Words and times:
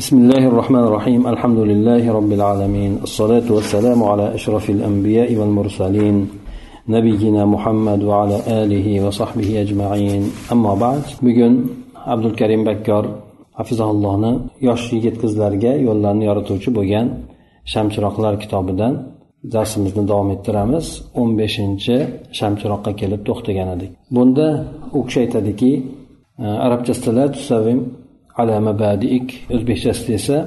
بسم 0.00 0.16
الله 0.18 0.44
الرحمن 0.48 0.84
الرحيم 0.88 1.26
الحمد 1.26 1.58
لله 1.70 2.12
رب 2.18 2.32
العالمين 2.32 2.92
الصلاة 3.02 3.48
والسلام 3.56 4.04
على 4.04 4.34
أشرف 4.34 4.70
الأنبياء 4.70 5.36
والمرسلين 5.36 6.16
نبينا 6.88 7.42
محمد 7.44 8.00
وعلى 8.04 8.36
آله 8.62 8.86
وصحبه 9.06 9.60
أجمعين 9.60 10.22
أما 10.52 10.74
بعد 10.74 11.02
بقول 11.22 11.54
عبد 12.12 12.24
الكريم 12.24 12.64
بكر 12.64 13.04
hafizahullohni 13.58 14.32
yosh 14.68 14.84
yigit 14.94 15.16
qizlarga 15.22 15.72
yo'llarni 15.86 16.24
yorituvchi 16.30 16.70
bo'lgan 16.78 17.06
shamchiroqlar 17.72 18.34
kitobidan 18.42 18.92
darsimizni 19.54 20.04
davom 20.10 20.28
ettiramiz 20.34 20.86
o'n 21.20 21.30
beshinchi 21.40 21.96
shamchiroqqa 22.38 22.92
kelib 23.00 23.20
to'xtagan 23.28 23.68
edik 23.76 23.90
bunda 24.16 24.46
u 24.96 25.00
kishi 25.06 25.18
aytadiki 25.24 25.72
arabchasida 26.66 27.24
ala 28.39 28.55
mabadiik 28.67 29.27
o'zbekchasida 29.55 30.13
esa 30.19 30.37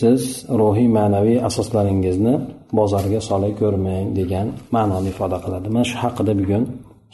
siz 0.00 0.20
ruhiy 0.60 0.88
ma'naviy 0.98 1.38
asoslaringizni 1.48 2.34
bozorga 2.78 3.20
sola 3.28 3.50
ko'rmang 3.60 4.06
degan 4.18 4.46
ma'noni 4.74 5.08
ifoda 5.12 5.38
qiladi. 5.44 5.66
Mana 5.74 5.86
shu 5.90 5.96
haqida 6.04 6.32
bugun 6.40 6.62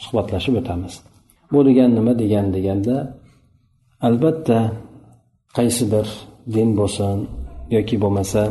suhbatlashib 0.03 0.53
o'tamiz. 0.61 0.93
Bu 1.51 1.59
degan 1.69 1.89
nima 1.97 2.13
degan 2.23 2.45
deganda 2.55 2.95
albatta 4.07 4.59
qaysidir 5.57 6.07
din 6.55 6.69
bo'lsin 6.79 7.17
yoki 7.75 7.95
bo'lmasa 8.03 8.41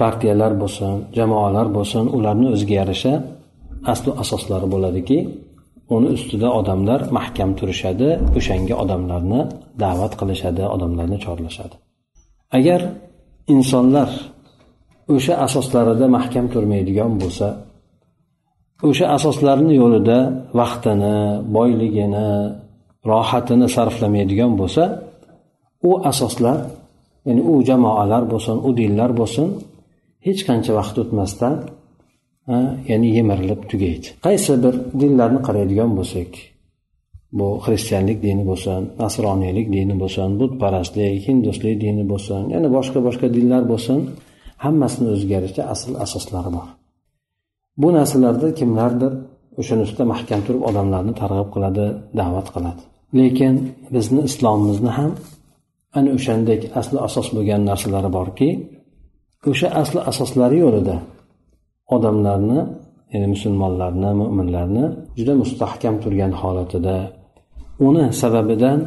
partiyalar 0.00 0.52
bo'lsin 0.62 0.94
jamoalar 1.16 1.66
bo'lsin 1.76 2.04
ularni 2.16 2.46
o'ziga 2.54 2.74
yarasha 2.80 3.14
asli 3.92 4.10
asoslari 4.22 4.66
bo'ladiki 4.74 5.18
uni 5.96 6.08
ustida 6.16 6.48
odamlar 6.60 7.00
mahkam 7.18 7.50
turishadi 7.58 8.08
o'shanga 8.38 8.74
odamlarni 8.82 9.40
da'vat 9.82 10.12
qilishadi 10.20 10.62
odamlarni 10.74 11.18
chorlashadi. 11.24 11.76
Agar 12.58 12.80
insonlar 13.54 14.10
o'sha 15.14 15.34
asoslarida 15.46 16.06
mahkam 16.16 16.46
turmaydigan 16.52 17.12
bo'lsa 17.22 17.46
o'sha 18.88 19.06
asoslarni 19.16 19.74
yo'lida 19.82 20.18
vaqtini 20.60 21.16
boyligini 21.56 22.30
rohatini 23.10 23.66
sarflamaydigan 23.76 24.52
bo'lsa 24.60 24.82
u 25.88 25.92
asoslar 26.10 26.58
ya'ni 27.26 27.42
u 27.52 27.54
jamoalar 27.68 28.22
bo'lsin 28.32 28.56
u 28.68 28.70
dinlar 28.80 29.10
bo'lsin 29.20 29.46
hech 30.26 30.40
qancha 30.48 30.72
vaqt 30.78 30.96
o'tmasdan 31.02 31.54
ya'ni 32.90 33.08
yemirilib 33.16 33.60
tugaydi. 33.70 34.08
Qaysi 34.26 34.52
bir 34.64 34.74
dinlarni 35.00 35.40
qaraydigan 35.46 35.90
bo'lsak 35.98 36.30
bu 37.38 37.48
xristianlik 37.64 38.18
dini 38.26 38.44
bo'lsin 38.50 38.80
nasroniylik 39.02 39.66
dini 39.76 39.94
bo'lsin 40.02 40.28
butparastlik 40.40 41.14
hinduslik 41.28 41.76
dini 41.84 42.04
bo'lsin 42.12 42.42
yana 42.54 42.68
boshqa 42.76 42.98
boshqa 43.06 43.26
dinlar 43.36 43.62
bo'lsin 43.72 43.98
hammasini 44.64 45.08
o'ziga 45.14 45.34
yarasha 45.38 45.62
asl 45.74 45.90
asoslari 46.04 46.50
bor. 46.56 46.68
Bu 47.82 47.88
narsalarda 47.96 48.48
kimlardir 48.60 49.12
o'shani 49.60 49.82
ustida 49.86 50.04
mahkam 50.12 50.40
turib 50.46 50.62
odamlarni 50.70 51.12
targ'ib 51.22 51.48
qiladi 51.54 51.84
da'vat 52.20 52.48
qiladi. 52.54 52.82
Lekin 53.18 53.54
bizni 53.94 54.20
islomimizni 54.30 54.90
ham 54.98 55.12
ana 55.98 56.10
o'shandek 56.16 56.60
asli 56.80 56.98
asos 57.08 57.28
bo'lgan 57.36 57.60
narsalari 57.70 58.10
borki 58.18 58.48
o'sha 59.50 59.68
asli 59.82 60.00
asoslari 60.10 60.56
yo'lida 60.64 60.96
odamlarni 61.94 62.58
ya'ni 63.12 63.26
musulmonlarni 63.34 64.10
mo'minlarni 64.20 64.84
juda 65.18 65.34
mustahkam 65.42 65.94
turgan 66.02 66.32
holatida 66.40 66.96
uni 67.86 68.04
sababidan 68.22 68.78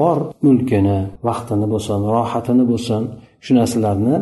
bor 0.00 0.18
mulkini 0.46 0.98
vaqtini 1.28 1.66
bo'lsin 1.72 2.00
rohatini 2.14 2.64
bo'lsin 2.72 3.02
shu 3.44 3.52
narsalarni 3.58 4.16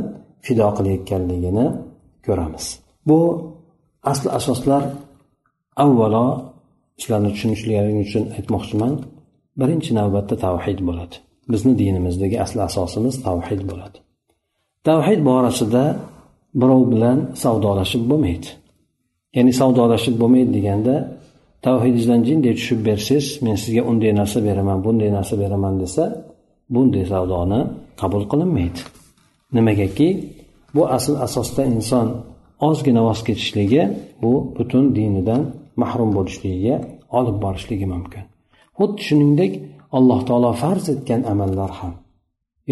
fido 0.47 0.67
qilayotganligini 0.77 1.67
ko'ramiz. 2.27 2.65
Bu 3.09 3.19
asl 4.13 4.27
asoslar 4.39 4.83
avvalo 5.85 6.27
sizlarni 7.01 7.31
tushunishlaring 7.35 7.99
uchun 8.07 8.25
aytmoqchiman. 8.37 8.93
Birinchi 9.61 9.91
navbatda 9.99 10.35
tavhid 10.47 10.79
bo'ladi. 10.89 11.17
Bizni 11.53 11.73
dinimizdagi 11.83 12.37
asl 12.45 12.59
asosimiz 12.69 13.15
tavhid 13.27 13.63
bo'ladi. 13.71 13.99
Tavhid 14.89 15.21
borasida 15.31 15.85
birov 16.61 16.83
bilan 16.93 17.19
savdolashib 17.43 18.03
bo'lmaydi. 18.11 18.49
Ya'ni 19.37 19.53
savdolashib 19.61 20.17
bo'lmaydi 20.23 20.51
deganda 20.57 20.95
tavhidingizdan 21.67 22.21
jinday 22.29 22.53
tushib 22.59 22.81
bersangiz 22.89 23.27
men 23.45 23.57
sizga 23.63 23.83
unday 23.91 24.13
narsa 24.21 24.39
beraman 24.49 24.79
bunday 24.87 25.11
narsa 25.19 25.35
beraman 25.43 25.75
desa 25.83 26.05
bunday 26.75 27.05
savdoni 27.13 27.61
qabul 28.01 28.23
qilinmaydi. 28.31 28.81
Nimagaki 29.57 30.09
bu 30.75 30.83
asl 30.97 31.15
asosda 31.27 31.63
inson 31.77 32.07
ozgina 32.69 33.03
voz 33.09 33.21
kechishligi 33.29 33.83
bu 34.23 34.33
butun 34.57 34.85
dinidan 34.97 35.43
mahrum 35.83 36.11
bo'lishligiga 36.17 36.77
olib 37.19 37.37
borishligi 37.45 37.87
mumkin. 37.95 38.25
Xuddi 38.79 39.01
shuningdek 39.09 39.53
alloh 39.97 40.21
taolo 40.29 40.53
farz 40.63 40.85
etgan 40.95 41.21
amallar 41.33 41.73
ham 41.81 41.95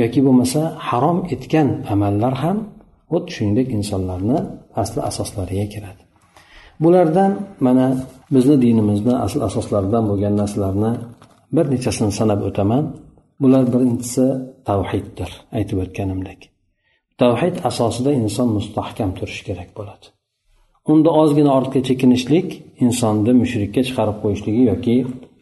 yoki 0.01 0.21
bo'lmasa 0.27 0.61
harom 0.89 1.19
etgan 1.35 1.69
amallar 1.95 2.35
ham 2.43 2.59
xuddi 3.11 3.31
shuningdek 3.37 3.69
insonlarni 3.79 4.39
asli 4.83 5.01
asoslariga 5.11 5.67
kiradi. 5.75 6.03
Bulardan 6.83 7.33
mana 7.67 7.87
bizni 8.35 8.57
dinimizni 8.65 9.15
asl 9.27 9.41
asoslaridan 9.49 10.05
bo'lgan 10.11 10.35
narsalarni 10.41 10.93
bir 11.57 11.67
nechasini 11.75 12.13
sanab 12.21 12.41
o'taman. 12.49 12.85
Bular 13.43 13.65
birinchisi 13.75 14.25
tavhiddir 14.69 15.31
aytib 15.59 15.79
o'tganimdek. 15.85 16.41
Tavhid 17.23 17.57
asosida 17.71 18.11
inson 18.23 18.49
mustahkam 18.57 19.11
turishi 19.19 19.43
kerak 19.49 19.71
bo'ladi. 19.79 20.07
Unda 20.93 21.11
ozgina 21.23 21.51
ortga 21.59 21.81
chekinishlik 21.89 22.49
insonni 22.85 23.33
mushrikka 23.43 23.81
chiqarib 23.89 24.17
qo'yishligi 24.23 24.63
yoki 24.71 24.97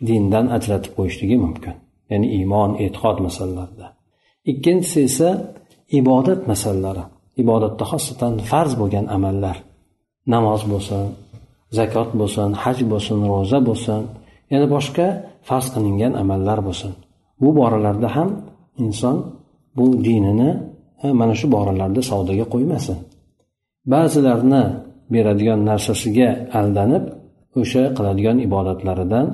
dindan 0.09 0.47
ajratib 0.57 0.93
qo'yishligi 0.99 1.37
mumkin 1.45 1.75
ya'ni 2.11 2.29
iymon 2.39 2.71
e'tiqod 2.85 3.19
masalalarida 3.27 3.87
ikkinchisi 4.51 5.01
esa 5.09 5.29
ibodat 6.01 6.41
masalalari. 6.51 7.05
Ibodatda 7.43 7.85
xosatan 7.91 8.33
farz 8.51 8.73
bo'lgan 8.81 9.07
amallar. 9.17 9.57
Namoz 10.35 10.63
bo'lsin 10.73 11.05
zakot 11.79 12.11
bo'lsin 12.21 12.49
haj 12.63 12.79
bo'lsin 12.93 13.19
ro'za 13.31 13.59
bo'lsin 13.69 14.01
yana 14.53 14.67
boshqa 14.75 15.07
farz 15.49 15.67
qilingan 15.75 16.13
amallar 16.23 16.59
bo'lsin. 16.69 16.93
Bu 17.43 17.49
boralarda 17.59 18.09
ham 18.17 18.29
inson 18.85 19.17
bu 19.77 19.87
dinini 20.07 20.51
e, 21.05 21.07
mana 21.21 21.35
shu 21.41 21.47
boralarda 21.57 22.03
savdoga 22.11 22.47
qo'ymasin. 22.55 22.99
Ba'zilarni 23.93 24.65
beradigan 25.13 25.61
narsasiga 25.71 26.29
aldanib 26.59 27.05
o'sha 27.61 27.83
qiladigan 27.97 28.37
ibodatlaridan 28.47 29.27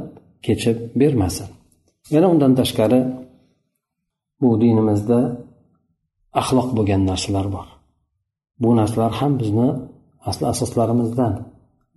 kechib 0.47 0.77
bermasin. 1.01 1.49
Yana 2.15 2.27
undan 2.33 2.53
tashqari 2.61 3.01
bu 4.41 4.49
dinimizda 4.63 5.19
axloq 6.41 6.69
bo'lgan 6.77 7.03
narsalar 7.11 7.47
bor. 7.57 7.67
Bu 8.63 8.69
narsalar 8.79 9.13
ham 9.21 9.33
bizni 9.41 9.69
asli 10.29 10.45
asoslarimizdan. 10.53 11.35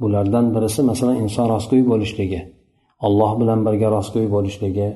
Bulardan 0.01 0.45
birisi 0.55 0.81
masalan 0.89 1.17
inson 1.23 1.45
rostgo'y 1.53 1.83
bo'lishligi 1.91 2.41
olloh 3.05 3.31
bilan 3.41 3.59
birga 3.65 3.87
rostgo'y 3.95 4.27
bo'lishligi 4.35 4.87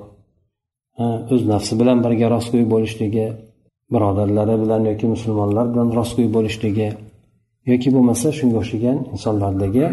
o'z 1.34 1.42
nafsi 1.52 1.74
bilan 1.80 1.98
birga 2.06 2.28
rostgo'y 2.36 2.66
bo'lishligi 2.74 3.26
birodarlari 3.94 4.56
bilan 4.64 4.82
yoki 4.90 5.06
musulmonlar 5.14 5.66
bilan 5.74 5.90
rostgo'y 6.00 6.30
bo'lishligi 6.36 6.90
yoki 7.72 7.90
bo'lmasa 7.96 8.28
shunga 8.40 8.58
o'xshagan 8.62 8.98
insonlardagi 9.14 9.86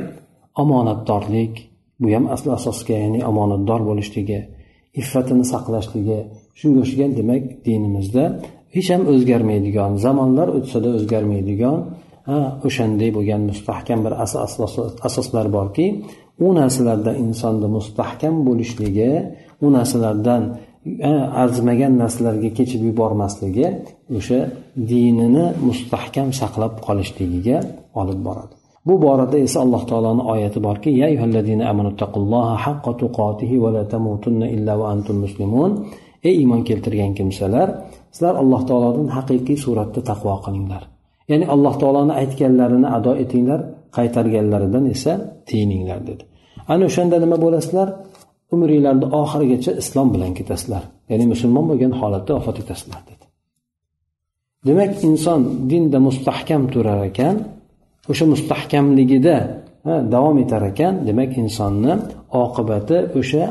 omonatdorlik 0.63 1.55
bu 2.01 2.07
ham 2.15 2.25
asli 2.35 2.51
asosga 2.59 2.95
ya'ni 3.05 3.21
omonatdor 3.31 3.81
bo'lishligi 3.91 4.39
iffatini 5.01 5.45
saqlashligi 5.53 6.19
shunga 6.61 6.79
o'xshagan 6.85 7.11
demak 7.19 7.43
dinimizda 7.67 8.25
hech 8.75 8.89
ham 8.95 9.03
o'zgarmaydigan 9.13 9.91
zamonlar 10.05 10.49
o'tsada 10.59 10.89
o'zgarmaydigan 10.99 11.79
o'shanday 12.69 13.11
bo'lgan 13.17 13.41
mustahkam 13.51 13.99
bir 14.07 14.13
asoslar 15.09 15.47
borki 15.57 15.87
u 16.47 16.49
narsalarda 16.59 17.13
insonni 17.25 17.69
mustahkam 17.77 18.35
bo'lishligi 18.49 19.11
u 19.65 19.67
narsalardan 19.77 20.43
arzimagan 21.43 21.93
narsalarga 22.03 22.51
kechib 22.59 22.83
yubormasligi 22.89 23.67
o'sha 24.19 24.41
dinini 24.91 25.45
mustahkam 25.69 26.29
saqlab 26.41 26.75
qolishligiga 26.87 27.59
olib 28.01 28.21
boradi. 28.29 28.55
Bu 28.89 28.95
borada 29.07 29.37
esa 29.47 29.59
alloh 29.65 29.83
taoloni 29.91 30.23
oyati 30.33 30.59
borki 30.69 30.91
ey 36.29 36.35
iymon 36.43 36.63
keltirgan 36.69 37.13
kimsalar 37.19 37.69
sizlar 38.15 38.35
alloh 38.43 38.63
taolodan 38.69 39.09
haqiqiy 39.17 39.59
suratda 39.65 40.01
taqvo 40.11 40.35
qilinglar. 40.45 40.83
Ya'ni 41.31 41.47
alloh 41.55 41.75
taoloni 41.83 42.13
aytganlarini 42.23 42.89
ado 42.97 43.13
etinglar 43.23 43.61
qaytarganlaridan 43.97 44.85
esa 44.95 45.13
tiyininglar 45.49 46.01
dedi. 46.09 46.23
Ana 46.73 46.83
o'shanda 46.89 47.17
nima 47.25 47.37
bo'lasizlar? 47.45 47.89
Umringlarni 48.55 49.07
oxirigacha 49.21 49.73
islom 49.83 50.09
bilan 50.15 50.33
ketasizlar. 50.39 50.83
Ya'ni 51.11 51.25
musulmon 51.33 51.65
bo'lgan 51.71 51.93
holatda 52.01 52.31
vafot 52.39 52.57
etasizlar 52.63 53.03
dedi. 53.11 53.25
Demak 54.69 54.93
inson 55.09 55.41
dinda 55.71 55.99
mustahkam 56.09 56.63
turar 56.73 57.01
ekan 57.11 57.37
o'sha 58.11 58.25
mustahkamligida 58.33 59.37
davom 60.15 60.37
etar 60.45 60.63
ekan 60.73 60.95
demak 61.09 61.33
insonni 61.43 61.93
oqibati 62.45 62.99
o'sha 63.21 63.45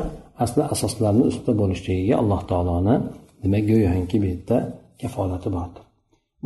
asli 0.44 0.62
asoslarni 0.74 1.24
ustida 1.30 1.52
bo'lishligiga 1.60 2.14
alloh 2.22 2.40
taoloni 2.50 2.96
demak 3.44 3.64
go'yoki 3.70 4.16
bu 4.22 4.26
yerda 4.32 4.56
kafolati 5.00 5.48
bordir. 5.56 5.82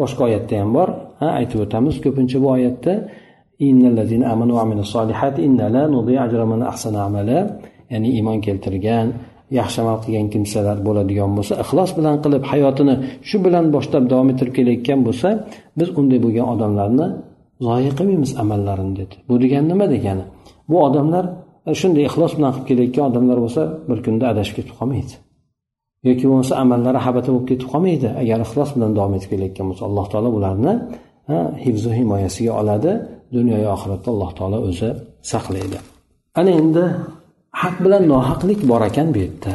Boshqa 0.00 0.20
oyatda 0.28 0.54
ham 0.62 0.70
bor. 0.78 0.88
Ha 1.20 1.28
aytib 1.40 1.58
o'tamiz 1.64 1.96
ko'pincha 2.04 2.38
bu 2.44 2.48
oyatda 2.56 2.92
ya'ni 7.92 8.08
iymon 8.18 8.38
keltirgan 8.46 9.06
yaxshi 9.58 9.78
amal 9.82 9.98
qilgan 10.04 10.26
kimsalar 10.34 10.76
bo'ladigan 10.86 11.30
bo'lsa 11.36 11.54
ixlos 11.64 11.90
bilan 11.98 12.16
qilib 12.24 12.44
hayotini 12.52 12.94
shu 13.28 13.36
bilan 13.46 13.64
boshlab 13.74 14.04
davom 14.12 14.28
ettirib 14.32 14.54
kelayotgan 14.58 15.00
bo'lsa 15.06 15.28
biz 15.78 15.88
unday 16.00 16.18
bo'lgan 16.24 16.46
odamlarni 16.54 17.06
zoya 17.66 17.92
qilmaymiz 17.98 18.32
amallarini 18.42 18.94
dedi. 19.00 19.14
Bu 19.28 19.34
degani 19.42 19.66
nima 19.72 19.86
degani? 19.94 20.24
Bu 20.70 20.76
odamlar 20.86 21.24
e, 21.68 21.70
shunday 21.80 22.04
ixlos 22.10 22.32
bilan 22.38 22.50
qilib 22.54 22.66
kelayotgan 22.70 23.04
odamlar 23.10 23.38
bo'lsa 23.44 23.62
bir 23.88 23.98
kunda 24.06 24.24
adashib 24.32 24.54
ketib 24.58 24.74
qolmaydi. 24.80 25.14
Yoki 26.06 26.24
bo'lmasa 26.30 26.54
amallari 26.62 27.00
habata 27.06 27.28
bo'lib 27.34 27.46
ketib 27.50 27.68
qolmaydi. 27.72 28.08
Agar 28.22 28.38
ixlos 28.46 28.70
bilan 28.76 28.90
davom 28.98 29.12
etib 29.18 29.28
kelayotgan 29.32 29.66
bo'lsa 29.70 29.82
alloh 29.88 30.06
taolo 30.12 30.28
ularni 30.38 30.72
hifzu 31.64 31.90
himoyasiga 31.98 32.52
oladi. 32.60 32.90
Dunyoyu 33.36 33.66
oxiratda 33.76 34.08
alloh 34.14 34.30
taolo 34.38 34.58
o'zi 34.68 34.88
saqlaydi. 35.32 35.78
Ana 36.40 36.50
endi 36.60 36.84
haq 37.62 37.76
bilan 37.84 38.02
nohaqlik 38.12 38.60
bor 38.70 38.82
ekan 38.90 39.08
bu 39.14 39.18
yerda. 39.24 39.54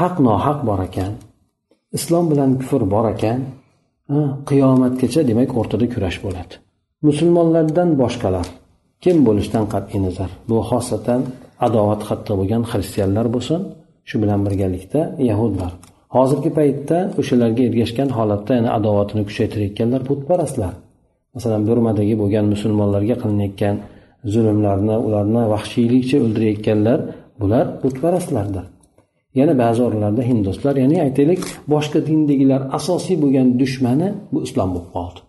Haq 0.00 0.14
nohaq 0.28 0.58
bor 0.68 0.80
ekan. 0.88 1.12
Islom 1.98 2.24
bilan 2.32 2.50
kufr 2.60 2.82
bor 2.94 3.06
ekan. 3.14 3.38
Qiyomatgacha 4.48 5.20
demak 5.30 5.50
o'rtada 5.60 5.86
kurash 5.94 6.18
bo'ladi. 6.24 6.54
Musulmonlardan 7.08 7.88
boshqalar 8.02 8.46
kim 9.04 9.16
bo'lishidan 9.26 9.64
qat'iy 9.72 10.00
nazar? 10.06 10.30
Bu 10.48 10.56
xosatan 10.70 11.20
adovat 11.66 12.00
qattiq 12.08 12.34
bo'lgan 12.40 12.62
xristianlar 12.70 13.26
bo'lsin 13.34 13.60
shu 14.08 14.16
bilan 14.22 14.40
birgalikda 14.46 15.00
yahudlar. 15.30 15.72
Hozirgi 16.16 16.50
paytda 16.58 16.98
o'shalarga 17.20 17.62
ergashgan 17.68 18.08
holatda 18.18 18.52
yana 18.58 18.70
adovatini 18.78 19.22
kuchaytirayotganlar 19.28 20.00
butparastlar. 20.10 20.72
Masalan 21.34 21.62
burmadagi 21.68 22.14
bo'lgan 22.22 22.46
musulmonlarga 22.54 23.16
qilinayotgan 23.22 23.76
zulmlarni 24.34 24.96
ularni 25.06 25.42
vahshiylikcha 25.54 26.16
o'ldirayotganlar 26.24 26.98
bular 27.40 27.66
butparastlardir. 27.82 28.64
Yana 29.40 29.54
ba'zi 29.62 29.80
o'rinlarda 29.86 30.22
hinduslar 30.30 30.74
ya'ni 30.82 30.96
aytaylik 31.06 31.40
boshqa 31.74 31.98
dindagilar 32.08 32.60
asosiy 32.78 33.16
bo'lgan 33.22 33.46
dushmani 33.60 34.08
bu 34.32 34.38
islom 34.46 34.70
bo'lib 34.74 34.90
qoldi. 34.96 35.27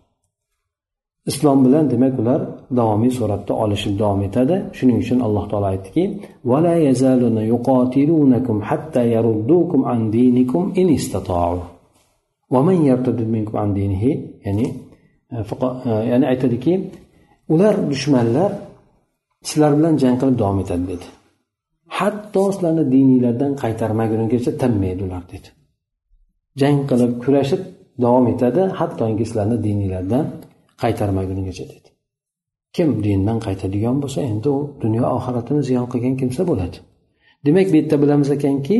Islom 1.26 1.58
bilan 1.64 1.84
demak 1.92 2.14
ular 2.22 2.40
davomiy 2.78 3.10
suratda 3.18 3.52
olishib 3.62 3.94
davom 4.02 4.22
etadi. 4.28 4.56
Shuning 4.76 4.98
uchun 5.04 5.18
alloh 5.26 5.44
taolo 5.50 5.66
aytdiki 5.74 6.02
ya'ni 14.46 14.66
ya'ni 16.10 16.26
aytadiki 16.32 16.72
ular 17.54 17.74
dushmanlar 17.90 18.50
sizlar 19.48 19.72
bilan 19.78 19.94
jang 20.02 20.16
qilib 20.20 20.36
davom 20.42 20.58
etadi 20.64 20.84
dedi. 20.92 21.06
Hatto 21.98 22.42
sizlarni 22.54 22.84
dininglardan 22.94 23.52
qaytarmagunigacha 23.62 24.52
tinmaydi 24.62 25.02
ular 25.08 25.22
dedi. 25.32 25.48
Jang 26.60 26.78
qilib 26.90 27.12
kurashib 27.22 27.62
davom 28.04 28.26
etadi 28.32 28.62
hattoki 28.78 29.24
sizlarni 29.28 29.56
dininglardan 29.66 30.24
qaytarmagunigacha 30.82 31.64
dedi. 31.72 31.88
Kim 32.76 32.88
dindan 33.04 33.38
qaytadigan 33.46 33.96
bo'lsa 34.02 34.20
endi 34.30 34.48
u 34.56 34.58
dunyo 34.82 35.04
oxiratini 35.16 35.62
ziyon 35.68 35.86
qilgan 35.92 36.14
kimsa 36.20 36.42
bo'ladi. 36.50 36.76
Demak 37.46 37.66
bu 37.72 37.76
yerda 37.80 37.96
bilamiz 38.02 38.28
ekanki 38.36 38.76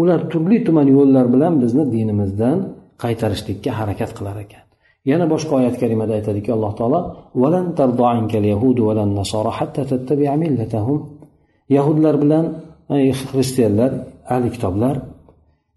ular 0.00 0.20
turli 0.30 0.58
tuman 0.66 0.88
yo'llar 0.96 1.26
bilan 1.34 1.52
bizni 1.62 1.84
dinimizdan 1.94 2.58
qaytarishlikka 3.02 3.70
harakat 3.78 4.10
qilar 4.18 4.36
ekan. 4.44 4.64
Yana 5.10 5.26
boshqa 5.32 5.52
oyat 5.60 5.76
karimada 5.82 6.12
aytadiki 6.18 6.50
alloh 6.56 6.72
taolo 6.78 7.00
yahudlar 11.76 12.14
bilan 12.22 12.44
xristianlar 13.30 13.90
ahli 14.34 14.48
kitoblar 14.54 14.94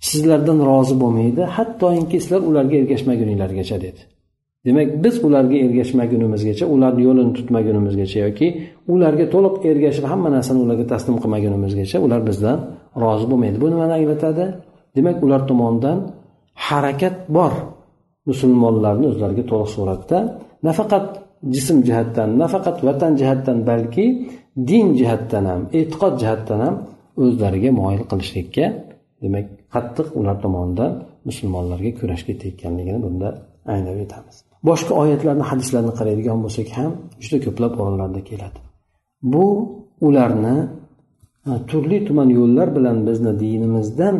sizlardan 0.09 0.59
rozi 0.69 0.95
bo'lmaydi 1.03 1.41
hattoki 1.55 2.17
sizlar 2.23 2.41
ularga 2.49 2.75
ergashmaguninglargacha 2.81 3.77
dedi. 3.85 4.01
Demak 4.67 4.87
biz 5.03 5.15
ularga 5.27 5.57
ergashmagunimizgacha 5.65 6.65
ularni 6.75 7.01
yo'lini 7.07 7.31
tutmagunimizgacha 7.37 8.19
yoki 8.27 8.47
ularga 8.93 9.25
to'liq 9.33 9.55
ergashib 9.71 10.05
hamma 10.11 10.29
narsani 10.35 10.59
ularga 10.65 10.85
taslim 10.93 11.15
qilmagunimizgacha 11.23 11.97
ular 12.05 12.21
bizdan 12.29 12.57
rozi 13.03 13.25
bo'lmaydi. 13.31 13.57
Bu 13.63 13.67
nimani 13.73 13.93
anglatadi? 13.99 14.45
Demak 14.95 15.17
ular 15.25 15.41
tomonidan 15.49 15.97
harakat 16.67 17.15
bor. 17.37 17.53
Musulmonlarni 18.29 19.05
o'zlariga 19.11 19.43
to'liq 19.51 19.69
suratda 19.75 20.17
nafaqat 20.67 21.07
jism 21.55 21.77
jihatdan 21.87 22.29
nafaqat 22.41 22.77
vatan 22.87 23.11
jihatdan 23.19 23.57
balki 23.69 24.05
din 24.69 24.85
jihatdan 24.99 25.43
ham 25.51 25.61
e'tiqod 25.79 26.13
jihatdan 26.21 26.59
ham 26.65 26.75
o'zlariga 27.23 27.69
moyil 27.79 28.03
qilishlikka 28.11 28.65
demak 29.23 29.45
qattiq 29.73 30.07
ular 30.19 30.35
tomonidan 30.43 30.91
musulmonlarga 31.27 31.91
kurashga 31.99 32.33
tekkanligini 32.43 32.99
bunda 33.05 33.29
anglab 33.73 33.97
yetamiz 34.03 34.35
boshqa 34.69 34.93
oyatlarni 35.01 35.45
hadislarni 35.51 35.93
qaraydigan 35.99 36.39
bo'lsak 36.45 36.67
ham 36.77 36.91
juda 37.23 37.37
ko'plab 37.45 37.73
o'rinlarda 37.81 38.21
keladi. 38.29 38.59
Bu 39.33 39.45
ularni 40.07 40.57
e, 41.49 41.51
turli 41.69 41.97
tuman 42.07 42.29
yo'llar 42.39 42.67
bilan 42.77 42.97
bizni 43.07 43.31
dinimizdan 43.43 44.15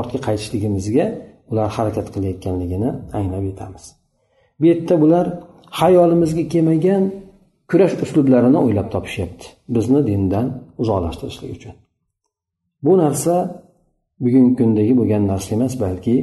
ortga 0.00 0.18
qaytishligimizga 0.26 1.06
ular 1.50 1.68
harakat 1.76 2.06
qilayotganligini 2.14 2.90
anglab 3.18 3.44
yetamiz. 3.50 3.84
Bu 4.58 4.64
yerda 4.70 4.94
bular 5.02 5.26
hayolimizga 5.80 6.44
kelmagan 6.52 7.02
kurash 7.70 7.94
uslublarini 8.04 8.58
o'ylab 8.64 8.88
topishyapti 8.94 9.46
bizni 9.76 10.00
dindan 10.10 10.46
uzoqlashtirishlik 10.82 11.50
uchun. 11.58 11.74
Bu 12.84 12.92
narsa 13.02 13.34
bugungi 14.24 14.52
kundagi 14.60 14.92
bo'lgan 15.00 15.22
narsa 15.32 15.48
emas 15.56 15.74
balki 15.84 16.14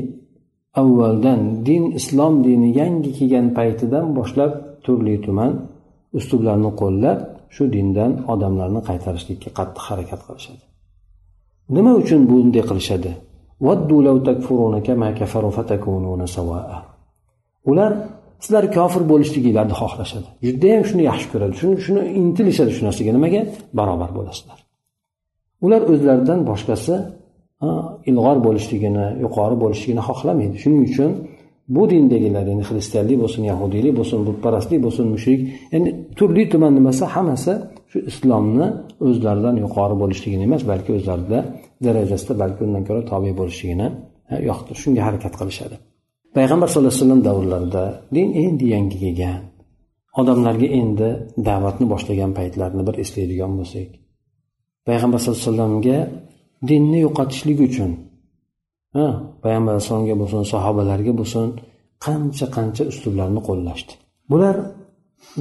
avvaldan 0.81 1.41
din 1.65 1.83
islom 1.99 2.33
dini 2.45 2.69
yangi 2.79 3.11
kelgan 3.17 3.47
paytidan 3.57 4.05
boshlab 4.17 4.51
turli 4.85 5.15
tuman 5.25 5.51
uslublarni 6.17 6.71
qo'llab 6.81 7.19
shu 7.55 7.63
dindan 7.75 8.11
odamlarni 8.33 8.81
qaytarishlikka 8.89 9.49
qattiq 9.59 9.83
harakat 9.89 10.21
qilishadi. 10.27 10.63
Nima 11.75 11.91
uchun 12.01 12.21
bunday 12.31 12.63
qilishadi? 12.69 13.11
Ular 17.71 17.91
sizlar 18.43 18.65
kofir 18.77 19.03
bo'lishliginglarni 19.11 19.75
xohlashadi. 19.81 20.27
Judayam 20.47 20.83
shuni 20.89 21.03
yaxshi 21.09 21.27
ko'radi 21.33 21.53
shuni 21.61 21.75
shuni 21.85 22.01
intilishadi 22.21 22.71
shu 22.75 22.81
narsaga. 22.87 23.11
Nimaga? 23.17 23.41
Barobar 23.79 24.11
bo'lasizlar. 24.17 24.59
Ular 25.65 25.81
o'zlaridan 25.91 26.39
boshqasi 26.49 26.93
ilg'or 28.09 28.37
bo'lishligini 28.45 29.05
yuqori 29.23 29.55
bo'lishligini 29.63 30.03
xohlamaydi. 30.09 30.55
Shuning 30.63 30.81
uchun 30.89 31.11
bu 31.75 31.83
dindagilar 31.91 32.45
ya'ni 32.51 32.63
xristianlik 32.69 33.17
bo'lsin 33.23 33.43
yahudiylik 33.51 33.93
bo'lsin 33.99 34.19
butparastlik 34.27 34.79
bo'lsin 34.85 35.05
mushrik 35.13 35.39
ya'ni 35.73 35.89
turli 36.17 36.43
tuman 36.53 36.71
nimasi 36.79 37.03
hammasi 37.15 37.53
shu 37.91 37.97
islomni 38.11 38.67
o'zlaridan 39.07 39.55
yuqori 39.63 39.95
bo'lishligini 40.01 40.43
emas 40.49 40.63
balki 40.71 40.91
o'zlarida 40.97 41.39
darajasida 41.85 42.33
balki 42.43 42.59
undan 42.67 42.83
ko'ra 42.87 43.01
tobe 43.11 43.31
bo'lishligini 43.39 43.87
yoqtir. 44.49 44.75
Shunga 44.83 45.01
harakat 45.07 45.33
qilishadi. 45.39 45.75
Payg'ambar 46.37 46.67
sallallohu 46.69 46.93
alayhi 46.93 47.03
vasallam 47.03 47.21
davrlarida 47.29 47.83
din 48.15 48.27
endi 48.45 48.65
yangi 48.75 48.97
kelgan. 49.03 49.41
Odamlarga 50.21 50.67
endi 50.81 51.09
da'vatni 51.49 51.85
boshlagan 51.93 52.31
paytlarini 52.39 52.83
bir 52.87 52.95
eslaydigan 53.03 53.51
bo'lsak 53.59 53.89
payg'ambar 54.87 55.19
sallallohu 55.19 55.41
alayhi 55.41 55.51
vasallamga 55.51 55.97
dinni 56.69 56.99
yo'qotishlik 57.05 57.59
uchun. 57.67 57.91
Ha 58.95 59.07
payg'ambar 59.43 59.71
alayhissalomga 59.73 60.15
bo'lsin 60.21 60.43
sahobalarga 60.53 61.13
bo'lsin 61.19 61.47
qancha 62.05 62.45
qancha 62.55 62.83
uslublarni 62.91 63.41
qo'llashdi. 63.47 63.93
Bular 64.31 64.55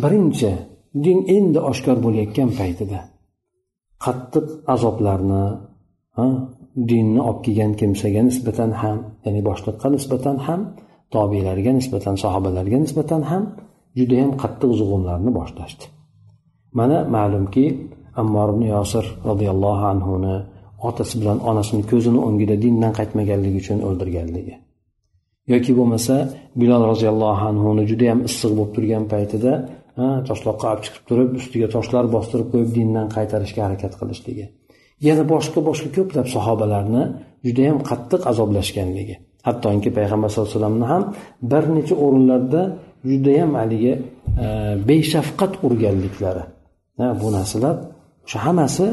birinchi 0.03 0.51
din 1.05 1.19
endi 1.37 1.59
oshkor 1.71 1.97
bo'layotgan 2.05 2.51
paytida 2.59 2.99
qattiq 4.05 4.47
azoblarni 4.75 5.45
dinni 6.91 7.21
olib 7.29 7.41
kelgan 7.45 7.73
kimsaga 7.81 8.23
nisbatan 8.29 8.71
ham 8.81 8.97
ya'ni 9.25 9.41
boshliqqa 9.49 9.87
nisbatan 9.97 10.37
ham 10.47 10.61
tobiylarga 11.15 11.73
nisbatan 11.79 12.15
sahobalarga 12.23 12.79
nisbatan 12.85 13.23
ham 13.31 13.43
judayam 13.99 14.31
qattiq 14.43 14.71
zug'umlarni 14.81 15.31
boshlashdi. 15.39 15.85
Mana 16.79 16.99
ma'lumki 17.17 17.65
ammor 18.23 18.49
ibn 18.55 18.63
yosir 18.75 19.05
roziyallohu 19.29 19.85
anhuni 19.93 20.37
otasi 20.89 21.15
bilan 21.21 21.39
onasini 21.51 21.83
ko'zini 21.91 22.21
o'ngida 22.27 22.55
dindan 22.65 22.93
qaytmaganligi 22.99 23.59
uchun 23.63 23.79
o'ldirganligi. 23.89 24.55
Yoki 25.53 25.73
bo'lmasa 25.79 26.15
bilol 26.61 26.83
roziyallohu 26.91 27.45
anhuni 27.53 27.83
judayam 27.91 28.21
issiq 28.29 28.53
bo'lib 28.59 28.73
turgan 28.77 29.05
paytida 29.13 29.53
toshloqqa 30.29 30.67
olib 30.73 30.83
chiqib 30.87 31.05
turib 31.09 31.31
ustiga 31.41 31.69
toshlar 31.75 32.05
bostirib 32.17 32.49
qo'yib 32.53 32.71
dindan 32.79 33.07
qaytarishga 33.17 33.61
harakat 33.67 33.93
qilishligi. 34.01 34.45
Yana 35.07 35.25
boshqa 35.33 35.61
boshqa 35.69 35.89
ko'plab 35.97 36.27
sahobalarni 36.37 37.03
judayam 37.47 37.79
qattiq 37.91 38.21
azoblashganligi. 38.33 39.17
Hattoki 39.47 39.91
payg'ambar 39.99 40.29
sallallohu 40.31 40.51
alayhi 40.51 40.61
vasallamni 40.61 40.87
ham 40.93 41.03
bir 41.51 41.65
necha 41.77 41.95
o'rinlarda 42.05 42.63
judayam 43.11 43.51
haligi 43.61 43.93
e, 44.45 44.47
beshafqat 44.89 45.53
urganliklari. 45.67 46.45
Bu 47.21 47.29
narsalar 47.37 47.77
o'sha 48.27 48.39
hammasi 48.47 48.87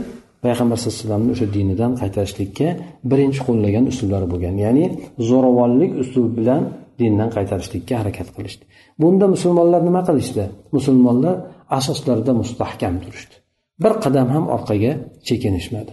payg'ambar 0.44 0.78
sallallohu 0.78 0.96
alayhi 0.96 1.06
vasallamni 1.06 1.32
o'sha 1.36 1.48
dinidan 1.56 1.92
qaytarishlikka 2.02 2.68
birinchi 3.12 3.42
qo'llagan 3.48 3.86
uslublari 3.92 4.28
bo'lgan. 4.34 4.56
Ya'ni 4.66 4.86
zo'ravonlik 5.30 5.92
uslubi 6.04 6.32
bilan 6.40 6.62
dindan 7.00 7.30
qaytarishlikka 7.36 7.94
harakat 8.02 8.28
qilishdi. 8.36 8.64
Bunda 9.02 9.26
musulmonlar 9.36 9.82
nima 9.90 10.02
qilishdi? 10.10 10.44
Musulmonlar 10.76 11.36
asoslarida 11.80 12.34
mustahkam 12.42 12.96
turishdi. 13.04 13.36
Bir 13.84 13.94
qadam 14.04 14.28
ham 14.36 14.46
orqaga 14.56 14.92
chekinishmadi. 15.28 15.92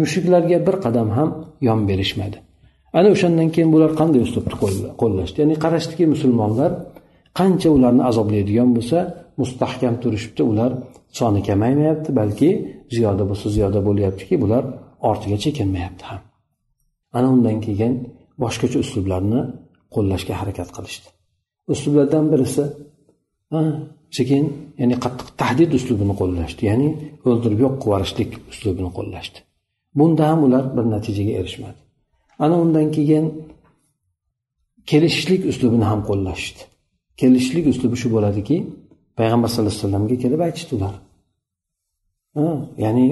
Mushuklarga 0.00 0.58
bir 0.66 0.76
qadam 0.84 1.08
ham 1.16 1.28
yon 1.68 1.80
berishmadi. 1.88 2.36
Ana 2.98 3.08
o'shandan 3.14 3.48
keyin 3.54 3.70
bular 3.74 3.90
qanday 4.00 4.20
uslubni 4.26 4.54
qo'llashdi? 5.02 5.36
Ya'ni 5.42 5.56
qarashdiki 5.64 6.04
musulmonlar 6.14 6.70
qancha 7.38 7.68
ularni 7.76 8.02
azoblaydigan 8.10 8.70
bo'lsa 8.76 8.98
mustahkam 9.40 9.94
turishibdi 10.02 10.42
ular 10.50 10.70
soni 11.18 11.40
kamaymayapti 11.48 12.10
balki 12.20 12.50
ziyoda 12.96 13.24
bo'lsa 13.30 13.46
ziyoda 13.56 13.80
bo'lyaptiki 13.88 14.34
bular 14.42 14.64
ortiga 15.10 15.36
chekinmayapti 15.44 16.04
ham. 16.10 16.20
Ana 17.16 17.28
undan 17.34 17.58
keyin 17.66 17.92
boshqacha 18.42 18.78
uslublarni 18.84 19.40
qo'llashga 19.94 20.34
harakat 20.40 20.68
qilishdi. 20.76 21.08
Uslublardan 21.72 22.24
birisi 22.32 22.64
sekin 24.16 24.44
ya'ni 24.80 24.96
qattiq 25.04 25.28
tahdid 25.40 25.70
uslubini 25.78 26.14
qo'llashdi 26.20 26.62
ya'ni 26.70 26.88
o'ldirib 27.28 27.58
yo'q 27.64 27.74
qilib 27.82 27.86
yuborishlik 27.86 28.30
uslubini 28.52 28.90
qo'llashdi. 28.98 29.38
Bunda 29.98 30.24
ham 30.30 30.40
ular 30.46 30.64
bir 30.76 30.84
natijaga 30.94 31.32
erishmadi. 31.40 31.78
Ana 32.44 32.56
undan 32.64 32.86
keyin 32.96 33.24
kelishishlik 34.90 35.42
uslubini 35.50 35.86
ham 35.90 36.00
qo'llashdi. 36.10 36.60
Kelishishlik 37.20 37.66
uslubi 37.72 37.96
shu 38.02 38.08
bo'ladiki 38.16 38.56
payg'ambar 39.18 39.48
sallallohu 39.50 39.72
alayhi 39.72 39.84
vasallamga 39.84 40.16
kelib 40.24 40.40
aytishdi 40.46 40.72
ular 40.78 40.94
ya'ni 42.84 43.06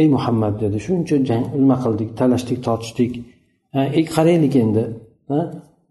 ey 0.00 0.08
muhammad 0.14 0.54
dedi. 0.62 0.76
Shuncha 0.86 1.16
jang 1.28 1.44
nima 1.60 1.76
qildik? 1.84 2.08
Talashdik 2.20 2.58
tortishdik. 2.66 3.12
Ey 3.98 4.04
qaraylik 4.14 4.54
endi. 4.64 4.84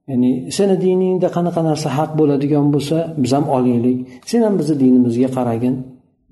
Ya'ni 0.10 0.32
seni 0.58 0.76
diningda 0.84 1.28
qanaqa 1.36 1.62
narsa 1.70 1.88
haq 1.98 2.12
bo'ladigan 2.20 2.66
bo'lsa 2.74 2.98
biz 3.24 3.32
ham 3.38 3.46
olaylik 3.58 3.98
sen 4.30 4.42
ham 4.46 4.54
bizni 4.60 4.76
dinimizga 4.84 5.30
qaragin. 5.38 5.76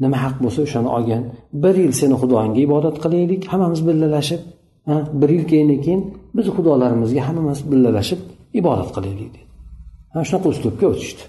Nima 0.03 0.17
haq 0.25 0.35
bo'lsa 0.43 0.59
o'shani 0.67 0.89
olgin. 0.97 1.21
Bir 1.63 1.75
yil 1.83 1.93
seni 2.01 2.15
xudoyingga 2.21 2.59
ibodat 2.67 2.95
qilaylik 3.03 3.41
hammamiz 3.51 3.81
billalashib 3.87 4.41
bir 5.21 5.29
yil 5.35 5.45
keyin 5.51 5.69
keyin 5.85 6.01
biz 6.35 6.45
xudolarimizga 6.55 7.21
hammamiz 7.27 7.59
billalashib 7.71 8.19
ibodat 8.59 8.89
qilaylik 8.95 9.29
dedi. 9.35 9.41
Shunaqa 10.27 10.47
uslubga 10.53 10.85
o'tishdi. 10.93 11.23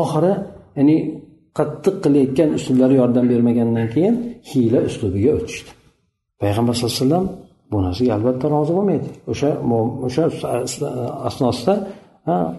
Oxiri 0.00 0.32
ya'ni 0.78 0.96
qattiq 1.58 1.96
qilayotgan 2.04 2.50
uslublari 2.58 2.94
yordam 3.00 3.24
bermagandan 3.32 3.86
keyin 3.94 4.14
hiyla 4.50 4.80
uslubiga 4.88 5.30
o'tishdi. 5.38 5.70
Payg'ambar 6.42 6.74
sallallohu 6.74 6.96
alayhi 6.96 7.06
vasallam 7.06 7.26
bu 7.72 7.78
narsaga 7.86 8.10
albatta 8.16 8.46
rozi 8.54 8.72
bo'lmaydi. 8.78 9.08
O'sha 9.32 9.50
o'sha 10.06 10.24
asnosida 11.28 11.74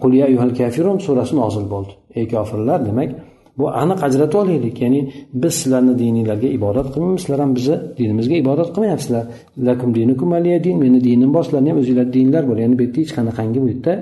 quliya 0.02 0.26
yuhal 0.34 0.52
kafirun 0.60 0.98
surasi 1.06 1.34
nozil 1.42 1.64
bo'ldi. 1.72 1.92
Ey 2.18 2.24
kofirlar 2.34 2.78
demak 2.88 3.10
bu 3.58 3.64
aniq 3.82 4.00
ajratib 4.08 4.38
olaylik. 4.42 4.76
Ya'ni 4.84 5.00
biz 5.42 5.54
sizlarni 5.60 5.94
dininglarga 6.02 6.48
ibodat 6.58 6.86
qilmaymiz 6.92 7.20
sizlar 7.24 7.40
ham 7.44 7.52
bizni 7.58 7.76
dinimizga 7.98 8.36
ibodat 8.44 8.68
qilmayapsizlar. 8.74 9.24
Lakum 9.68 9.90
dinukum 9.98 10.30
din 10.66 10.76
meni 10.84 10.98
dinim 11.08 11.30
bor 11.36 11.42
sizlarni 11.46 11.68
ham 11.70 11.78
o'zinglarni 11.82 12.12
dinlar 12.18 12.42
bor 12.50 12.56
ya'ni 12.62 12.74
bu 12.78 12.82
yerda 12.86 12.98
hech 13.02 13.12
qanaqangi 13.18 13.58
bu 13.64 13.68
yerda 13.72 13.94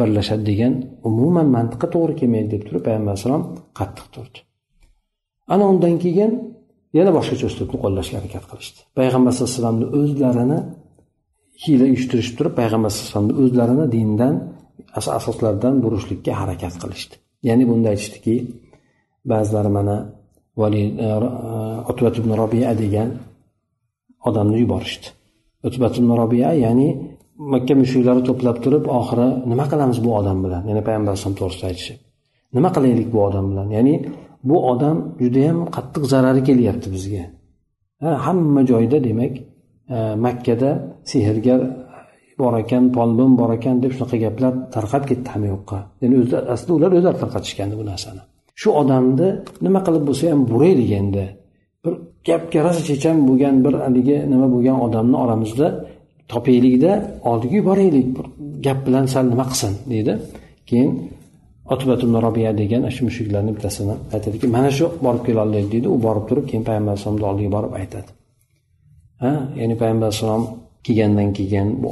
birlashadi 0.00 0.44
degan 0.50 0.72
umuman 1.08 1.46
mantiqqa 1.56 1.86
to'g'ri 1.94 2.14
kelmaydi 2.20 2.48
deb 2.54 2.62
turib 2.68 2.82
payg'ambar 2.86 3.12
alayhisalom 3.12 3.44
qattiq 3.78 4.06
turdi. 4.14 4.38
Ana 5.52 5.64
undan 5.72 5.94
keyin 6.04 6.32
yana 6.98 7.10
boshqacha 7.18 7.44
uslubni 7.50 7.78
qo'llashga 7.84 8.16
harakat 8.20 8.44
qilishdi. 8.50 8.78
Payg'ambar 8.98 9.32
sallallohu 9.32 9.50
alayhi 9.50 9.60
vasallamni 9.60 9.86
o'zlarini 9.98 10.58
hiyla 11.62 11.84
uyushtirishib 11.90 12.34
turib 12.38 12.54
payg'ambar 12.60 12.90
sallallohu 12.90 13.08
alayhi 13.08 13.16
vasallamni 13.16 13.34
o'zlarini 13.44 13.86
dindan 13.96 14.34
asoslardan 15.18 15.74
burishlikka 15.84 16.32
harakat 16.40 16.74
qilishdi. 16.82 17.14
Ya'ni 17.48 17.64
bunda 17.70 17.88
aytishdiki 17.94 18.34
ba'zilari 19.32 19.70
mana 19.78 19.96
e, 20.56 20.80
e, 21.06 21.08
utbat 21.90 22.14
ibn 22.20 22.30
robiya 22.42 22.70
degan 22.82 23.08
odamni 24.28 24.58
yuborishdi. 24.64 25.06
Utbat 25.68 25.92
ibn 26.00 26.10
robiya 26.20 26.50
ya'ni 26.64 26.88
makka 27.52 27.74
mushuklari 27.82 28.22
to'plab 28.28 28.56
turib 28.64 28.84
oxiri 28.98 29.28
nima 29.50 29.64
qilamiz 29.72 29.98
bu 30.06 30.10
odam 30.20 30.38
bilan? 30.44 30.62
Ya'ni 30.68 30.82
payg'ambar 30.86 31.10
alayhisalom 31.12 31.36
to'g'risida 31.40 31.66
aytishib 31.70 31.98
nima 32.56 32.68
qilaylik 32.76 33.08
bu 33.14 33.18
odam 33.28 33.44
bilan? 33.50 33.68
Ya'ni 33.76 33.94
bu 34.48 34.56
odam 34.72 34.96
judayam 35.22 35.58
qattiq 35.76 36.04
zarari 36.12 36.42
kelyapti 36.48 36.88
bizga. 36.94 37.24
Hamma 38.26 38.60
joyda 38.70 38.98
demak 39.08 39.32
e, 39.94 39.96
makkada 40.24 40.70
sehrgar 41.10 41.60
bor 42.40 42.52
ekan 42.62 42.84
polbon 42.96 43.30
bor 43.40 43.50
ekan 43.58 43.74
deb 43.82 43.92
shunaqa 43.96 44.16
gaplar 44.24 44.52
tarqab 44.74 45.02
ketdi 45.10 45.28
hamma 45.34 45.48
yoqqa. 45.54 45.78
Ya'ni 46.02 46.14
o'zlar 46.22 46.42
aslida 46.54 46.72
ular 46.78 46.90
o'zlari 46.98 47.18
tarqatishgandi 47.22 47.74
bu 47.80 47.84
narsani. 47.90 48.22
Shu 48.60 48.68
odamni 48.82 49.28
nima 49.66 49.80
qilib 49.86 50.04
bo'lsa 50.08 50.24
ham 50.32 50.40
buraylik 50.52 50.90
endi 51.00 51.24
bir 51.84 51.94
gapga 52.28 52.60
rosa 52.66 52.82
chechan 52.90 53.16
bo'lgan 53.28 53.56
bir 53.64 53.74
haligi 53.84 54.16
nima 54.32 54.46
bo'lgan 54.54 54.76
odamni 54.86 55.16
oramizda 55.24 55.66
topaylikda 56.32 56.92
oldiga 57.30 57.54
yuboraylik 57.60 58.08
bir 58.16 58.26
gap 58.66 58.78
bilan 58.86 59.04
sal 59.12 59.24
nima 59.32 59.44
qilsin 59.50 59.72
deydi. 59.92 60.12
Keyin 60.68 60.90
otbat 61.74 62.00
robiya 62.26 62.50
degan 62.60 62.82
shu 62.96 63.02
mushuklarni 63.08 63.50
bittasini 63.56 63.94
aytadiki 64.14 64.46
mana 64.56 64.70
shu 64.78 64.86
borib 65.06 65.22
keloldik 65.28 65.66
deydi. 65.72 65.88
U 65.94 65.96
borib 66.06 66.24
turib 66.28 66.44
keyin 66.50 66.64
payg'ambar 66.68 66.92
alayhisalomni 66.92 67.26
oldiga 67.30 67.50
borib 67.56 67.72
aytadi. 67.80 68.10
Ha 69.22 69.32
ya'ni 69.60 69.74
payg'ambar 69.80 70.06
alayhissalom 70.08 70.44
kelgandan 70.84 71.30
keyin 71.38 71.68
bu 71.82 71.88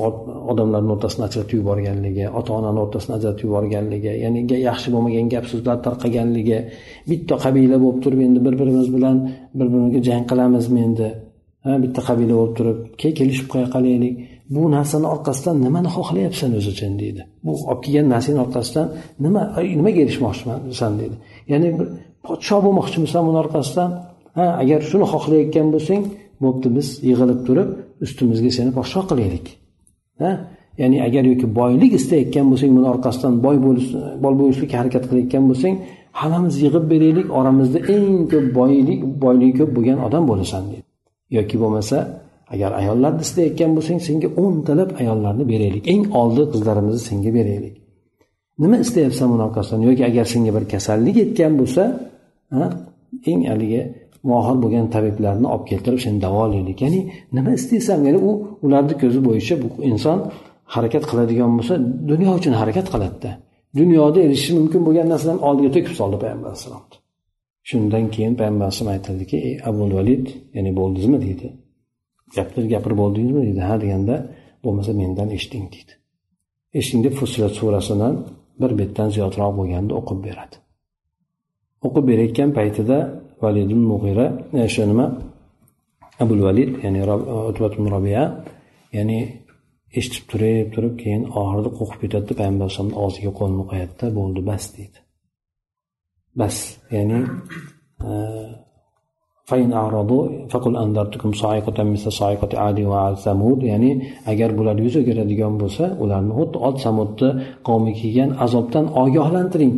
odamlarni 0.52 0.90
o'rtasini 0.94 1.24
ajratib 1.28 1.56
yuborganligi 1.60 2.26
ota 2.38 2.50
onani 2.58 2.78
o'rtasini 2.84 3.12
ajratib 3.18 3.44
yuborganligi 3.48 4.12
ya'ni 4.24 4.40
yaxshi 4.68 4.88
bo'lmagan 4.94 5.26
gap 5.34 5.44
so'zlar 5.52 5.76
tarqaganligi 5.86 6.58
bitta 7.10 7.34
qabila 7.44 7.76
bo'lib 7.84 7.98
turib 8.04 8.20
endi 8.26 8.40
bir 8.46 8.54
birimiz 8.60 8.88
bilan 8.96 9.16
bir 9.58 9.66
birimizga 9.72 10.00
jang 10.08 10.24
qilamizmi 10.30 10.80
endi 10.86 11.08
bitta 11.82 12.00
qabila 12.08 12.34
bo'lib 12.40 12.54
turib 12.58 12.78
kelishib 13.18 13.46
qo'ya 13.52 13.68
qolaylik 13.74 14.14
bu 14.54 14.62
narsani 14.76 15.06
orqasidan 15.14 15.56
nimani 15.66 15.88
xohlayapsan 15.96 16.50
o'zi 16.58 16.68
uchun 16.74 16.92
deydi. 17.02 17.22
Bu 17.44 17.52
olib 17.70 17.80
kelgan 17.84 18.06
narsani 18.14 18.38
orqasidan 18.46 18.86
nima 19.24 19.42
nimaga 19.78 20.00
erishmoqchisan 20.04 20.92
deydi. 21.00 21.16
Ya'ni 21.52 21.68
bir 21.78 21.86
podsho 22.26 22.56
bo'lmoqchimisan 22.64 23.22
buni 23.28 23.38
orqasidan 23.44 23.90
ha 24.38 24.46
agar 24.62 24.80
shuni 24.90 25.06
xohlayotgan 25.12 25.66
bo'lsang 25.74 26.02
bo'pti 26.44 26.68
biz 26.76 26.88
yig'ilib 27.08 27.40
turib 27.46 27.68
ustimizga 28.04 28.50
seni 28.58 28.70
podsho 28.78 29.00
qilaylik. 29.10 29.46
Ha? 30.22 30.30
Ya'ni 30.80 30.98
agar 31.08 31.24
yoki 31.32 31.46
boylik 31.60 31.92
istayotgan 32.00 32.46
bo'lsang 32.50 32.72
buni 32.76 32.88
orqasidan 32.94 33.32
boy 33.46 33.56
bo'lish 33.66 33.88
boy 34.24 34.34
bo'lishlikka 34.40 34.76
harakat 34.80 35.04
qilayotgan 35.08 35.44
bo'lsang 35.50 35.74
hammamiz 36.20 36.54
yig'ib 36.64 36.84
beraylik 36.92 37.28
oramizda 37.38 37.78
eng 37.94 38.10
ko'p 38.32 38.46
boylik 38.58 39.00
boyligi 39.24 39.54
ko'p 39.60 39.70
bo'lgan 39.76 39.98
odam 40.06 40.24
bo'lasan 40.30 40.64
deydi. 40.72 40.85
Yoki 41.36 41.56
bo'lmasa 41.62 41.96
agar 42.54 42.70
ayollarni 42.80 43.22
istayotgan 43.26 43.70
bo'lsang 43.76 43.98
senga 44.08 44.28
o'ntalab 44.42 44.90
ayollarni 45.00 45.44
beraylik. 45.52 45.82
Eng 45.92 46.02
oldi 46.20 46.42
qizlarimizni 46.52 47.02
senga 47.08 47.30
beraylik. 47.38 47.74
Nima 48.62 48.76
istayapsan 48.84 49.26
bunaqasini 49.32 49.46
orqasidan 49.48 49.82
yoki 49.88 50.02
agar 50.10 50.24
senga 50.32 50.50
bir 50.56 50.64
kasallik 50.72 51.16
yetgan 51.22 51.52
bo'lsa 51.60 51.82
eng 53.30 53.40
haligi 53.50 53.82
mohir 54.30 54.56
bo'lgan 54.62 54.86
tabiblarni 54.94 55.46
olib 55.54 55.66
keltirib 55.70 56.00
seni 56.04 56.18
davolaylik 56.26 56.78
ya'ni 56.84 57.00
nima 57.36 57.50
istaysan? 57.58 57.98
Ya'ni 58.06 58.18
u 58.28 58.30
ularni 58.64 58.94
ko'zi 59.02 59.20
bo'yicha 59.28 59.54
bu 59.62 59.68
inson 59.90 60.18
harakat 60.74 61.04
qiladigan 61.10 61.50
bo'lsa 61.58 61.74
dunyo 62.10 62.30
uchun 62.38 62.54
harakat 62.60 62.86
qiladida. 62.92 63.30
Dunyoda 63.80 64.18
erishishi 64.26 64.52
mumkin 64.60 64.80
bo'lgan 64.86 65.06
narsalarni 65.12 65.42
oldiga 65.48 65.70
to'kib 65.76 65.94
soldi 66.00 66.16
payg'ambar 66.22 66.48
alayhissalomni 66.50 66.96
shundan 67.68 68.04
keyin 68.14 68.34
payg'ambar 68.38 68.64
alayhisalom 68.66 68.92
aytadiki 68.96 69.36
ey 69.48 69.54
abu 69.68 69.82
valid 69.96 70.26
ya'ni 70.56 70.70
bo'ldingizmi? 70.78 71.18
deydi. 71.26 71.46
Gapni 72.36 72.68
gapirib 72.72 72.98
oldingizmi 73.04 73.42
deydi. 73.46 73.60
Ha 73.68 73.74
deganda 73.82 74.16
bo'lmasa 74.64 74.92
mendan 75.00 75.28
eshiting 75.36 75.66
deydi. 75.74 75.92
Eshiting 76.78 77.02
deb 77.06 77.14
fusilat 77.20 77.52
surasidan 77.60 78.14
bir 78.60 78.70
betdan 78.80 79.08
ziyodroq 79.14 79.52
bo'lganda 79.58 79.92
o'qib 80.00 80.18
beradi. 80.26 80.56
O'qib 81.86 82.04
berayotgan 82.10 82.50
paytida 82.58 82.98
valid 83.42 83.70
mug'ira 83.90 84.26
o'sha 84.66 84.82
e, 84.84 84.88
nima? 84.92 85.06
Abul 86.24 86.40
valid 86.46 86.70
ya'ni 86.84 86.98
e, 87.02 87.90
robiya 87.94 88.22
ya'ni 88.96 89.18
eshitib 89.98 90.24
turib 90.30 90.66
turib 90.74 90.94
keyin 91.02 91.22
oxirida 91.40 91.70
qo'rqib 91.78 92.00
ketadida 92.04 92.32
payg'ambar 92.40 92.64
alayhisalomni 92.66 92.96
og'ziga 93.04 93.32
qo'lini 93.38 93.64
qo'yadida 93.70 94.06
bo'ldi 94.18 94.40
bas 94.50 94.64
deydi. 94.76 94.98
Bas 96.40 96.56
ya'ni 96.96 97.18
e, 98.08 98.10
ya'ni 103.70 103.90
agar 104.32 104.50
bular 104.58 104.76
yuz 104.86 104.94
o'giradigan 105.00 105.54
bo'lsa 105.62 105.84
ularni 106.02 106.32
xuddi 106.38 106.56
ot 106.68 106.76
samudni 106.84 107.28
qavmi 107.68 107.92
kelgan 108.00 108.30
azobdan 108.44 108.84
ogohlantiring 109.02 109.74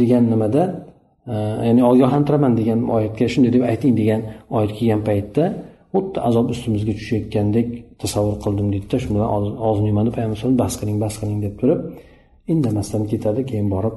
degan 0.00 0.24
nimada 0.32 0.62
e, 1.32 1.34
ya'ni 1.68 1.82
ogohlantiraman 1.90 2.52
degan 2.60 2.80
oyatga 2.96 3.26
shunday 3.32 3.50
deb 3.56 3.62
ayting 3.72 3.92
degan 4.00 4.20
oyat 4.56 4.72
kelgan 4.78 5.02
paytda 5.08 5.44
xuddi 5.94 6.18
azob 6.28 6.46
ustimizga 6.54 6.92
tushayotgandek 7.00 7.68
tasavvur 8.02 8.36
qildim 8.44 8.68
deydida 8.74 8.96
shu 9.02 9.08
bilan 9.14 9.28
og'zini 9.68 9.88
yumadi 9.92 10.10
payg'ambar 10.16 10.52
bas 10.62 10.72
qiling 10.80 10.98
bas 11.04 11.14
qiling 11.20 11.38
deb 11.46 11.54
turib 11.60 11.80
indamasdan 12.52 13.02
ketadi 13.12 13.40
keyin 13.50 13.68
borib 13.74 13.96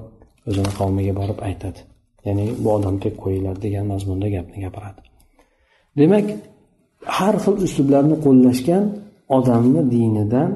o'zini 0.49 0.71
qavmiga 0.79 1.13
borib 1.21 1.39
aytadi. 1.49 1.88
Ya'ni 2.27 2.45
bu 2.63 2.67
odamni 2.77 2.99
tek 3.05 3.15
qo'yinglar 3.23 3.55
degan 3.65 3.85
mazmunda 3.93 4.27
gapni 4.35 4.57
gapiradi. 4.65 5.01
Demak 5.99 6.25
har 7.17 7.35
xil 7.43 7.55
uslublarni 7.65 8.15
qo'llashgan 8.25 8.83
odamni 9.37 9.81
dinidan 9.93 10.49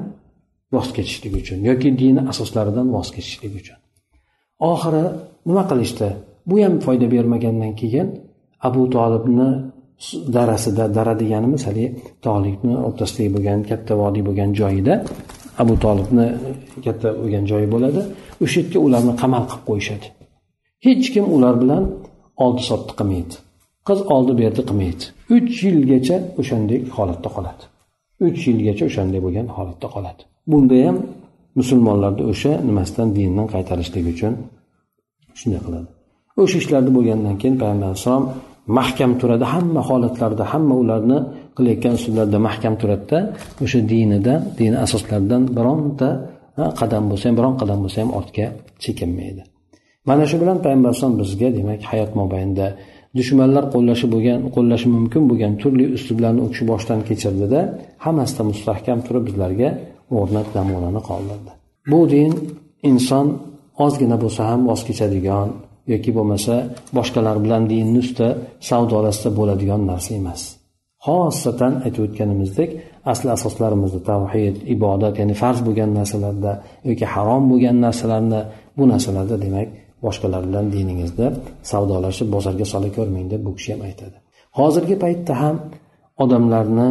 voz 0.74 0.88
kechishlik 0.96 1.34
uchun 1.40 1.58
yoki 1.68 1.88
dini 2.00 2.20
asoslaridan 2.32 2.86
voz 2.96 3.08
kechishlik 3.16 3.52
uchun. 3.60 3.78
Oxiri 4.70 5.04
nima 5.48 5.62
qilishdi? 5.70 6.08
Bu 6.48 6.54
ham 6.64 6.74
foyda 6.84 7.06
bermagandan 7.14 7.72
keyin 7.80 8.08
abu 8.68 8.82
tolibni 8.96 9.48
darasida 10.36 10.84
dara 10.96 11.14
deganimiz 11.22 11.62
haligi 11.68 11.88
tolibni 12.26 12.74
o'rtasidagi 12.86 13.30
bo'lgan 13.36 13.60
katta 13.70 13.92
vodiy 14.02 14.22
bo'lgan 14.28 14.50
joyida 14.60 14.94
abu 15.62 15.74
tolibni 15.84 16.26
katta 16.84 17.08
bo'lgan 17.20 17.44
joyi 17.50 17.66
bo'ladi. 17.74 18.00
O'sha 18.44 18.58
yerga 18.60 18.78
ularni 18.86 19.12
qamal 19.22 19.42
qilib 19.50 19.64
qo'yishadi. 19.70 20.06
Hech 20.86 21.06
kim 21.14 21.24
ular 21.36 21.54
bilan 21.62 21.84
oldi 22.44 22.62
sotdi 22.70 22.92
qilmaydi. 22.98 23.34
Qiz 23.88 24.00
oldi 24.14 24.32
berdi 24.40 24.62
qilmaydi. 24.68 25.04
Uch 25.36 25.56
yilgacha 25.66 26.16
o'shanday 26.40 26.78
holatda 26.96 27.28
qoladi. 27.36 27.62
Uch 28.26 28.40
yilgacha 28.48 28.84
o'shanday 28.90 29.20
bo'lgan 29.26 29.46
holatda 29.56 29.88
qoladi. 29.94 30.22
Bunda 30.50 30.76
ham 30.86 30.96
musulmonlarni 31.58 32.22
o'sha 32.32 32.52
nimasidan 32.68 33.08
dindan 33.16 33.46
qaytarishlik 33.54 34.04
uchun 34.12 34.32
shunday 35.38 35.60
qiladi. 35.66 35.88
O'sha 36.42 36.56
ishlarni 36.62 36.90
bo'lgandan 36.96 37.34
keyin 37.40 37.56
payg'ambar 37.60 37.86
alayhissalom 37.90 38.24
mahkam 38.78 39.12
turadi. 39.20 39.44
Hamma 39.54 39.80
holatlarda 39.88 40.44
hamma 40.52 40.74
ularni 40.82 41.18
qilayotgan 41.56 41.92
usullarda 41.98 42.38
mahkam 42.48 42.74
turadida 42.80 43.18
o'sha 43.64 43.78
dinida 43.92 44.34
dini 44.58 44.76
asoslaridan 44.86 45.42
bironta 45.56 46.08
qadam 46.80 47.02
bo'lsa 47.10 47.24
ham 47.28 47.36
biron 47.40 47.54
qadam 47.60 47.78
bo'lsa 47.84 47.98
ham 48.02 48.10
ortga 48.18 48.46
chekinmaydi. 48.84 49.42
Mana 50.08 50.24
shu 50.30 50.36
bilan 50.42 50.58
payg'ambar 50.64 50.88
alayhisalom 50.90 51.16
bizga 51.22 51.48
demak 51.58 51.80
hayot 51.90 52.12
mobaynida 52.20 52.66
dushmanlar 53.18 53.64
qo'llashi 53.74 54.06
bo'lgan 54.14 54.40
qo'llashi 54.56 54.88
mumkin 54.96 55.22
bo'lgan 55.30 55.52
turli 55.62 55.84
uslublarni 55.96 56.40
u 56.46 56.48
kishi 56.52 56.64
boshdan 56.72 57.00
kechirdida 57.08 57.60
hammasida 58.04 58.42
mustahkam 58.50 58.98
turib 59.06 59.24
bizlarga 59.28 59.68
o'rnak 60.18 60.48
namunani 60.56 61.00
qoldirdi. 61.10 61.50
Bu 61.90 62.00
din 62.14 62.32
inson 62.90 63.26
ozgina 63.84 64.16
bo'lsa 64.24 64.40
ham 64.50 64.60
voz 64.70 64.80
kechadigan 64.88 65.48
yoki 65.92 66.10
bo'lmasa 66.16 66.54
boshqalar 66.96 67.36
bilan 67.44 67.62
dinni 67.72 67.98
ustida 68.04 68.28
savdolasida 68.68 69.30
bo'ladigan 69.38 69.80
narsa 69.90 70.10
emas. 70.20 70.40
Xosatan 71.06 71.72
aytib 71.84 72.02
o'tganimizdek 72.06 72.70
asli 73.12 73.28
asoslarimizni 73.36 74.00
tavhid 74.10 74.56
ibodat 74.74 75.14
ya'ni 75.20 75.34
farz 75.42 75.58
bo'lgan 75.66 75.90
narsalarda 75.98 76.52
yoki 76.88 77.06
harom 77.14 77.42
bo'lgan 77.50 77.76
narsalarni 77.86 78.40
bu 78.76 78.84
narsalarda 78.92 79.36
demak 79.44 79.68
boshqalar 80.04 80.42
bilan 80.48 80.66
diningizda 80.74 81.26
savdolashib 81.70 82.28
bozorga 82.34 82.66
sola 82.72 82.88
ko'rmang 82.96 83.26
deb 83.32 83.40
bu 83.46 83.52
kishi 83.56 83.70
ham 83.74 83.82
aytadi. 83.88 84.16
Hozirgi 84.58 84.96
paytda 85.04 85.34
ham 85.42 85.56
odamlarni 86.22 86.90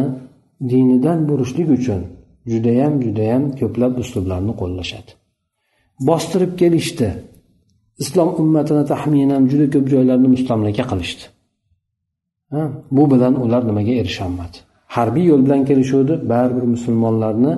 dinidan 0.72 1.18
burishlik 1.28 1.68
uchun 1.78 2.00
judayam 2.52 2.94
judayam 3.04 3.42
ko'plab 3.60 3.92
uslublarni 4.02 4.52
qo'llashadi. 4.60 5.10
Bostirib 6.08 6.52
kelishdi. 6.60 7.08
Islom 8.02 8.30
ummatini 8.42 8.84
taxminan 8.92 9.42
juda 9.50 9.66
ko'p 9.74 9.86
joylarni 9.94 10.28
mustamlaka 10.34 10.84
qilishdi. 10.90 11.24
Bu 12.96 13.04
bilan 13.12 13.34
ular 13.44 13.62
nimaga 13.70 13.92
erisholmadi 14.02 14.58
harbiy 14.96 15.24
yo'l 15.30 15.42
bilan 15.46 15.62
kelishuvdi. 15.68 16.14
Baribir 16.32 16.64
musulmonlarni 16.74 17.52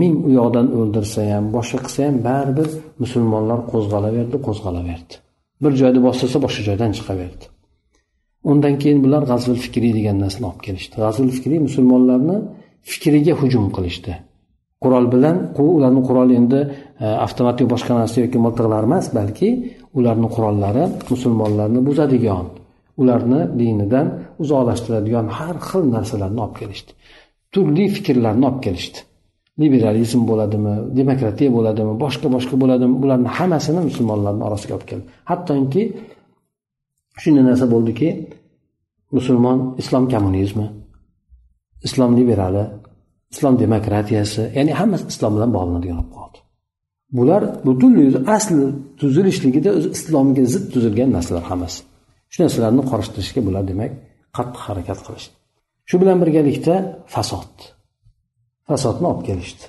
ming 0.00 0.14
u 0.26 0.30
yoqdan 0.38 0.66
o'ldirsa 0.78 1.20
ham 1.32 1.44
boshqa 1.56 1.78
qilsa 1.84 2.00
ham 2.06 2.16
baribir 2.28 2.68
musulmonlar 3.02 3.60
qo'zg'alaverdi 3.72 4.36
qo'zg'alaverdi. 4.46 5.14
Bir 5.62 5.72
joyda 5.80 6.00
bostirsa 6.06 6.38
boshqa 6.44 6.62
joydan 6.68 6.90
chiqaverdi. 6.98 7.44
Undan 8.50 8.74
keyin 8.82 8.98
bular 9.04 9.22
g'azvil 9.30 9.58
fikriy 9.64 9.92
degan 9.98 10.16
narsani 10.24 10.46
olib 10.50 10.62
kelishdi. 10.66 10.94
G'azvil 11.04 11.30
fikriy 11.36 11.60
musulmonlarni 11.68 12.36
fikriga 12.92 13.34
hujum 13.40 13.66
qilishdi. 13.76 14.12
Qurol 14.82 15.06
bilan 15.14 15.36
ularni 15.76 16.02
quroli 16.08 16.34
endi 16.40 16.60
e, 17.04 17.06
avtomat 17.26 17.56
yo 17.62 17.66
boshqa 17.74 17.92
narsa 18.00 18.16
yoki 18.24 18.38
miltiqlar 18.44 18.82
emas 18.88 19.06
balki 19.18 19.48
ularni 19.98 20.28
qurollari 20.34 20.84
musulmonlarni 21.12 21.80
buzadigan 21.88 22.46
ularni 23.00 23.40
dinidan 23.60 24.06
uzoqlashtiradigan 24.42 25.26
har 25.38 25.56
xil 25.68 25.84
narsalarni 25.96 26.40
olib 26.46 26.56
kelishdi. 26.60 26.90
Turli 27.52 27.84
fikrlarni 27.96 28.44
olib 28.50 28.60
kelishdi. 28.66 28.98
Liberalizm 29.62 30.20
bo'ladimi 30.30 30.74
demokratiya 31.00 31.50
bo'ladimi 31.56 31.92
boshqa 32.04 32.28
boshqa 32.36 32.54
bo'ladimi 32.62 32.94
bularni 33.02 33.28
hammasini 33.38 33.80
musulmonlarni 33.88 34.42
orasiga 34.48 34.72
olib 34.76 34.86
keldi. 34.90 35.06
Hattoki 35.30 35.82
shunday 37.22 37.44
narsa 37.50 37.66
bo'ldiki 37.74 38.08
musulmon 39.16 39.58
islom 39.82 40.04
kommunizmi 40.12 40.66
islom 41.86 42.10
liberali 42.18 42.64
islom 43.32 43.54
demokratiyasi 43.64 44.42
ya'ni 44.56 44.72
hammasi 44.80 45.04
islom 45.12 45.32
bilan 45.36 45.50
bog'lanadigan 45.56 45.96
bo'lib 45.98 46.12
qoldi. 46.18 46.38
Bular 47.18 47.42
butunlay 47.66 48.04
o'zi 48.10 48.20
asli 48.36 48.66
tuzilishligida 49.00 49.70
o'zi 49.78 49.88
islomga 49.96 50.44
zid 50.52 50.64
tuzilgan 50.74 51.10
narsalar 51.16 51.44
hammasi. 51.50 51.78
Shu 52.32 52.38
narsalarni 52.44 52.82
qorishtirishga 52.90 53.40
bular 53.48 53.62
demak 53.70 53.92
qattiq 54.36 54.62
harakat 54.68 54.98
qilishdi. 55.06 55.34
Shu 55.88 55.96
bilan 56.02 56.16
birgalikda 56.22 56.74
fasod. 57.14 57.52
Fasodni 58.68 59.06
olib 59.10 59.22
kelishdi. 59.28 59.64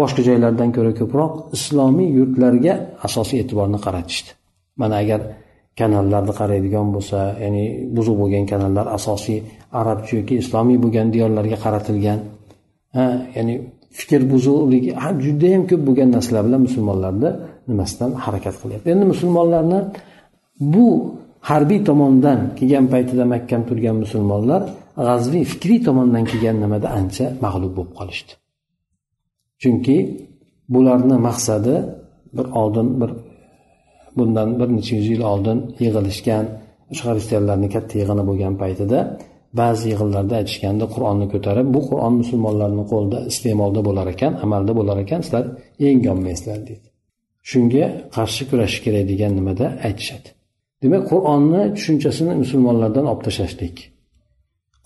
Boshqa 0.00 0.22
joylardan 0.28 0.70
ko'ra 0.76 0.92
ko'proq 1.00 1.32
islomiy 1.56 2.08
yurtlarga 2.18 2.74
asosiy 3.06 3.38
e'tiborni 3.42 3.78
qaratishdi. 3.86 4.30
Mana 4.80 4.96
agar 5.02 5.20
kanallarni 5.80 6.32
qaraydigan 6.40 6.86
bo'lsa 6.94 7.18
ya'ni 7.44 7.64
buzuq 7.96 8.16
bo'lgan 8.22 8.44
kanallar 8.52 8.86
asosiy 8.98 9.38
arabcha 9.80 10.12
yoki 10.18 10.34
islomiy 10.42 10.78
bo'lgan 10.84 11.06
diyorlarga 11.14 11.56
qaratilgan 11.64 12.18
ha 12.96 13.06
ya'ni 13.36 13.54
fikr 13.98 14.20
buzuqligi 14.32 14.90
judayam 15.24 15.62
ko'p 15.70 15.82
bo'lgan 15.88 16.08
narsalar 16.16 16.42
bilan 16.48 16.60
musulmonlarni 16.68 17.30
nimasidan 17.70 18.10
harakat 18.24 18.54
qilyapti? 18.62 18.86
Endi 18.94 19.04
musulmonlarni 19.12 19.80
bu 20.74 20.86
harbiy 21.50 21.80
tomondan 21.88 22.38
kelgan 22.58 22.86
paytida 22.92 23.24
mahkam 23.34 23.62
turgan 23.68 23.96
musulmonlar 24.04 24.62
g'azviy 25.06 25.44
fikriy 25.52 25.80
tomondan 25.86 26.24
kelgan 26.30 26.56
nimada 26.64 26.88
ancha 26.98 27.26
mag'lub 27.44 27.72
bo'lib 27.78 27.92
qolishdi. 27.98 28.32
Chunki 29.62 29.96
bularni 30.74 31.16
maqsadi 31.28 31.74
bir 32.36 32.46
oldin 32.60 32.88
bir 33.00 33.10
bundan 34.18 34.48
bir 34.60 34.68
necha 34.76 34.92
yuz 34.98 35.08
yil 35.14 35.22
oldin 35.32 35.58
yig'ilishgan 35.84 36.44
o'sha 36.92 37.04
xristianlarni 37.14 37.68
katta 37.74 37.94
yig'ini 38.00 38.24
bo'lgan 38.28 38.54
paytida 38.62 38.98
ba'zi 39.60 39.84
yig'inlarda 39.92 40.34
aytishganda 40.40 40.84
qur'onni 40.94 41.26
ko'tarib 41.32 41.66
bu 41.74 41.80
qur'on 41.88 42.14
musulmonlarni 42.20 42.84
qo'lida 42.92 43.18
iste'molda 43.30 43.80
bo'lar 43.88 44.06
ekan 44.14 44.32
amalda 44.44 44.72
bo'lar 44.78 44.96
ekan 45.04 45.20
sizlar 45.26 45.44
yengolmaysizlar 45.84 46.60
deydi. 46.68 46.88
Shunga 47.50 47.84
qarshi 48.16 48.42
kurashish 48.50 48.80
kerak 48.86 49.04
degan 49.12 49.32
nimada 49.38 49.66
aytishadi. 49.88 50.28
Demak 50.82 51.02
qur'onni 51.10 51.62
tushunchasini 51.76 52.32
musulmonlardan 52.42 53.04
olib 53.10 53.22
tashlashlik 53.26 53.76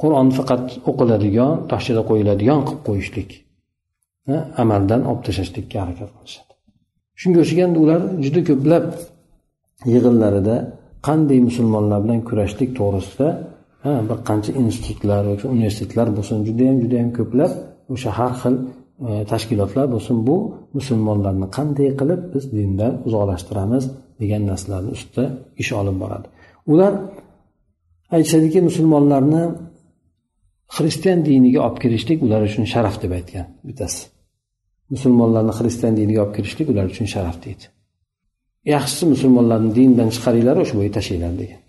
qur'on 0.03 0.29
faqat 0.39 0.65
o'qiladigan 0.91 1.53
tokchada 1.71 2.03
qo'yiladigan 2.11 2.61
qilib 2.67 2.83
qo'yishlik 2.89 3.31
amaldan 4.63 5.01
olib 5.11 5.23
tashlashlikka 5.27 5.77
harakat 5.83 6.11
qilishadi. 6.17 6.53
Shunga 7.21 7.39
o'xshagan 7.45 7.71
ular 7.83 8.01
juda 8.25 8.41
ko'plab 8.49 8.85
yig'inlarida 9.95 10.57
qanday 11.07 11.39
musulmonlar 11.49 11.99
bilan 12.05 12.21
kurashlik 12.29 12.71
to'g'risida 12.79 13.29
bir 14.09 14.19
qancha 14.29 14.51
institutlar 14.63 15.23
yoki 15.33 15.47
universitetlar 15.55 16.07
bo'lsin 16.17 16.37
judayam 16.49 16.77
judayam 16.85 17.11
ko'plab 17.19 17.53
o'sha 17.95 18.11
har 18.19 18.33
xil 18.43 18.55
e, 19.09 19.11
tashkilotlar 19.33 19.87
bo'lsin 19.95 20.17
bu 20.29 20.37
musulmonlarni 20.79 21.47
qanday 21.57 21.89
qilib 22.01 22.21
biz 22.35 22.45
dindan 22.57 22.93
uzoqlashtiramiz 23.07 23.85
degan 24.21 24.43
narsalarni 24.51 24.91
ustida 24.97 25.25
ish 25.63 25.71
olib 25.81 25.97
boradi. 26.03 26.27
Ular 26.73 26.93
aytishadiki 28.17 28.59
musulmonlarni 28.69 29.43
xristian 30.77 31.19
diniga 31.29 31.61
olib 31.67 31.79
kirishlik 31.83 32.19
ular 32.27 32.41
uchun 32.49 32.65
sharaf 32.73 32.97
deb 33.03 33.13
aytgan 33.19 33.47
bittasi. 33.69 34.03
Musulmonlarni 34.95 35.53
xristian 35.59 35.95
diniga 36.01 36.21
olib 36.25 36.35
kirishlik 36.37 36.69
ular 36.73 36.87
uchun 36.93 37.07
sharaf 37.15 37.37
deydi. 37.45 37.65
Yaxshisi 38.75 39.05
musulmonlarni 39.15 39.71
dindan 39.79 40.09
chiqaringlar 40.15 40.57
o'sha 40.63 40.75
bo'yiga 40.79 40.95
tashlanglar 40.99 41.35
degan. 41.43 41.61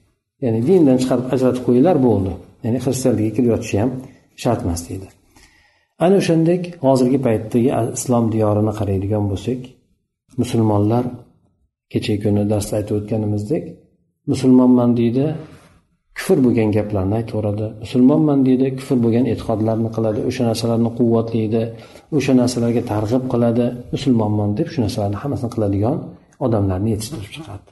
Ya'ni 0.44 0.60
dindan 0.70 0.98
chiqarib 1.02 1.28
ajratib 1.36 1.64
qo'yinglar 1.68 1.98
bo'ldi. 2.08 2.32
Ya'ni 2.66 2.80
xristianlikka 2.86 3.32
kirib 3.36 3.50
yotishi 3.54 3.78
ham 3.82 3.92
shart 4.44 4.62
emas 4.66 4.82
deydi. 4.90 5.08
Ana 6.04 6.16
o'shandek 6.22 6.62
hozirgi 6.86 7.20
paytdagi 7.28 7.70
islom 7.98 8.26
diyorini 8.34 8.74
qaraydigan 8.80 9.26
bo'lsak 9.32 9.60
musulmonlar 10.42 11.04
kechagi 11.92 12.20
kuni 12.24 12.44
darsda 12.52 12.74
aytib 12.80 12.96
o'tganimizdek 13.00 13.64
musulmonman 14.32 14.90
deydi 15.00 15.26
kufr 16.18 16.38
bo'lgan 16.46 16.70
gaplarni 16.78 17.16
aytaveradi 17.22 17.68
musulmonman 17.84 18.40
deydi 18.48 18.68
kufr 18.80 18.98
bo'lgan 19.04 19.26
e'tiqodlarni 19.34 19.90
qiladi 19.96 20.20
o'sha 20.30 20.44
narsalarni 20.50 20.90
quvvatlaydi 21.00 21.64
o'sha 22.18 22.34
narsalarga 22.42 22.82
targ'ib 22.92 23.24
qiladi. 23.34 23.66
Musulmonman 23.94 24.50
deb 24.60 24.68
shu 24.74 24.80
narsalarni 24.86 25.18
hammasini 25.24 25.52
qiladigan 25.56 25.98
odamlarni 26.46 26.90
yetishtirib 26.94 27.32
chiqadi. 27.36 27.70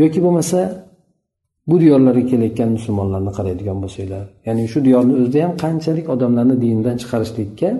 Yoki 0.00 0.18
bo'lmasa 0.24 0.58
bu 1.70 1.76
diyorlarga 1.82 2.24
kelayotgan 2.30 2.70
musulmonlarni 2.76 3.32
qaraydigan 3.38 3.78
bo'lsanglar 3.82 4.24
ya'ni 4.46 4.62
shu 4.72 4.78
diyorni 4.86 5.12
o'zida 5.20 5.38
ham 5.44 5.54
qanchalik 5.64 6.06
odamlarni 6.14 6.56
dindan 6.64 6.96
chiqarishlikka 7.02 7.70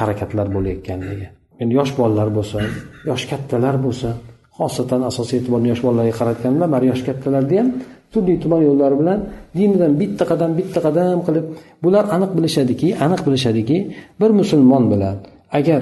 harakatlar 0.00 0.46
bo'layotganligi. 0.56 1.26
Endi 1.62 1.72
yosh 1.80 1.92
bolalar 1.98 2.28
bo'lsin 2.38 2.64
yosh 3.10 3.24
kattalar 3.30 3.76
bo'lsin 3.86 4.14
xosatan 4.58 5.02
asosiy 5.10 5.36
e'tiborni 5.40 5.68
yosh 5.72 5.82
bolalarga 5.86 6.14
qaratganda 6.20 6.64
mana 6.74 6.84
yosh 6.90 7.02
kattalarda 7.08 7.54
ham 7.60 7.68
turli 8.12 8.34
tuman 8.42 8.60
yo'llari 8.68 8.96
bilan 9.00 9.18
dinidan 9.58 9.92
bitta 10.00 10.24
qadam 10.30 10.50
bitta 10.58 10.78
qadam 10.86 11.18
qilib 11.26 11.46
bular 11.84 12.04
aniq 12.16 12.30
bilishadiki 12.38 12.88
aniq 13.04 13.20
bilishadiki 13.26 13.76
bir 14.20 14.30
musulmon 14.40 14.84
bilan 14.92 15.16
agar 15.58 15.80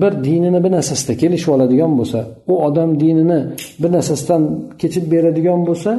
bir 0.00 0.12
dinini 0.24 0.64
bir 0.64 0.72
narsasida 0.76 1.12
kelishib 1.22 1.50
oladigan 1.56 1.92
bo'lsa 1.98 2.20
u 2.52 2.54
odam 2.66 2.90
dinini 3.02 3.40
bir 3.82 3.90
narsasidan 3.96 4.42
kechib 4.80 5.04
beradigan 5.12 5.60
bo'lsa 5.68 5.90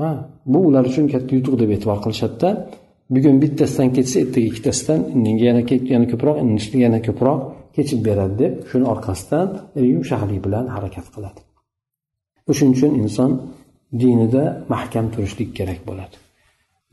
ha 0.00 0.10
bu 0.52 0.58
ular 0.68 0.84
uchun 0.90 1.06
katta 1.12 1.32
yutuq 1.38 1.54
deb 1.62 1.70
e'tibor 1.74 1.98
qilishadida 2.04 2.48
bugun 3.14 3.36
bittasidan 3.42 3.88
ketsa 3.96 4.16
ertaga 4.24 4.46
ikkitasidan 4.50 5.00
yana 5.46 5.62
yana 5.94 6.06
ko'proq 6.12 6.36
yana 6.84 6.98
ko'proq 7.06 7.40
kechib 7.76 8.00
beradi 8.08 8.34
deb 8.42 8.52
shuni 8.70 8.86
orqasidan 8.92 9.48
yumshoqlik 9.94 10.40
bilan 10.46 10.64
harakat 10.74 11.06
qiladi. 11.14 11.40
O'shuning 12.50 12.74
uchun 12.76 12.92
inson 13.02 13.30
dinida 14.02 14.44
mahkam 14.72 15.06
turishlik 15.14 15.50
kerak 15.58 15.80
bo'ladi. 15.88 16.16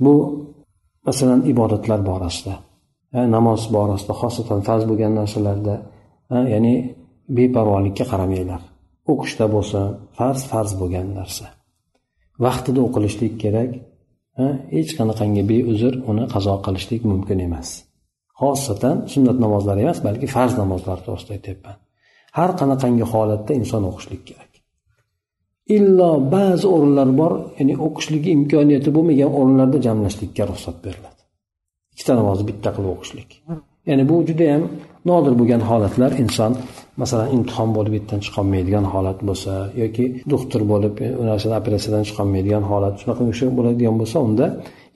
Bu 0.03 0.13
masalan 1.07 1.41
ibodatlar 1.51 1.99
borasida 2.09 2.55
namoz 3.35 3.61
borasida 3.75 4.13
xosatan 4.21 4.59
farz 4.67 4.83
bo'lgan 4.89 5.13
narsalarda 5.19 5.75
ya'ni 6.53 6.75
beparvolikka 7.37 8.05
qaramanglar. 8.11 8.61
O'qishda 9.11 9.45
bo'lsin 9.55 9.85
farz 10.17 10.41
farz 10.51 10.71
bo'lgan 10.81 11.07
narsa. 11.19 11.45
Vaqtida 12.45 12.79
o'qilishlik 12.87 13.33
kerak 13.43 13.71
hech 14.75 14.91
qanaqangi 14.99 15.43
beuzr 15.51 15.93
uni 16.11 16.23
qazo 16.33 16.53
qilishlik 16.65 17.01
mumkin 17.11 17.39
emas. 17.47 17.69
Xosatan 18.41 18.97
sunnat 19.13 19.37
namozlari 19.45 19.81
emas 19.85 19.99
balki 20.07 20.27
farz 20.35 20.53
namozlar 20.61 20.97
to'g'risida 21.05 21.33
aytyapman. 21.37 21.75
Har 22.37 22.51
qanaqangi 22.61 23.05
holatda 23.13 23.51
inson 23.61 23.83
o'qishlik 23.89 24.23
kerak. 24.29 24.50
Illo 25.77 26.11
ba'zi 26.35 26.65
o'rinlar 26.75 27.09
bor 27.21 27.33
ya'ni 27.57 27.73
o'qishlik 27.85 28.23
imkoniyati 28.35 28.89
bo'lmagan 28.95 29.29
o'rinlarda 29.39 29.77
jamlashlikka 29.87 30.43
ruxsat 30.51 30.77
beriladi. 30.85 31.19
Ikkita 31.93 32.13
namozni 32.19 32.45
bitta 32.49 32.69
qilib 32.75 32.91
o'qishlik. 32.95 33.29
Ya'ni 33.89 34.03
bu 34.09 34.15
judayam 34.29 34.63
nodir 35.09 35.33
bo'lgan 35.39 35.61
holatlar. 35.69 36.11
Inson 36.23 36.51
masalan 37.01 37.29
imtihon 37.35 37.69
bo'lib 37.77 37.93
yerdan 37.97 38.19
chiqolmaydigan 38.25 38.85
holat 38.93 39.19
bo'lsa 39.29 39.53
yoki 39.81 40.05
doktor 40.33 40.61
bo'lib 40.71 40.95
e, 41.05 41.07
u 41.21 41.23
narsani 41.29 41.55
operatsiyadan 41.61 42.03
chiqolmaydigan 42.09 42.63
holat 42.71 42.93
shunaqa 43.01 43.23
o'sha 43.31 43.45
bo'ladigan 43.57 43.95
bo'lsa 44.01 44.17
unda 44.27 44.45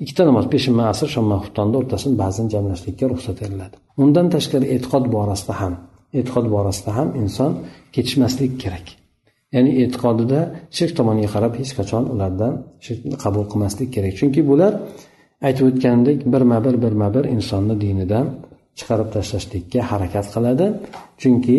ikkita 0.03 0.23
namoz 0.29 0.45
peshinma 0.53 0.83
asr 0.93 1.07
shomma 1.15 1.35
xuftonni 1.43 1.75
o'rtasini 1.81 2.15
ba'zan 2.23 2.47
jamlashlikka 2.53 3.05
ruxsat 3.13 3.35
beriladi. 3.43 3.75
Undan 4.03 4.27
tashqari 4.35 4.65
e'tiqod 4.75 5.05
borasida 5.15 5.53
ham 5.61 5.73
e'tiqod 6.19 6.45
borasida 6.55 6.91
ham 6.97 7.07
inson 7.21 7.51
kechishmaslik 7.95 8.53
kerak. 8.63 8.85
Ya'ni 9.55 9.71
e'tiqodida 9.81 10.39
shirk 10.77 10.93
tomoniga 10.99 11.29
qarab 11.35 11.53
hech 11.61 11.71
qachon 11.79 12.03
ulardan 12.13 12.53
shirkni 12.85 13.15
qabul 13.23 13.43
qilmaslik 13.51 13.89
kerak. 13.95 14.13
Chunki 14.19 14.41
bular 14.51 14.73
aytib 15.47 15.63
o'tganimdek 15.69 16.17
birma 16.33 16.57
bir 16.65 16.75
birma 16.83 17.07
bir 17.15 17.23
insonni 17.35 17.75
dinidan 17.83 18.25
chiqarib 18.77 19.09
tashlashlikka 19.15 19.79
harakat 19.91 20.25
qiladi. 20.35 20.65
Chunki 21.21 21.57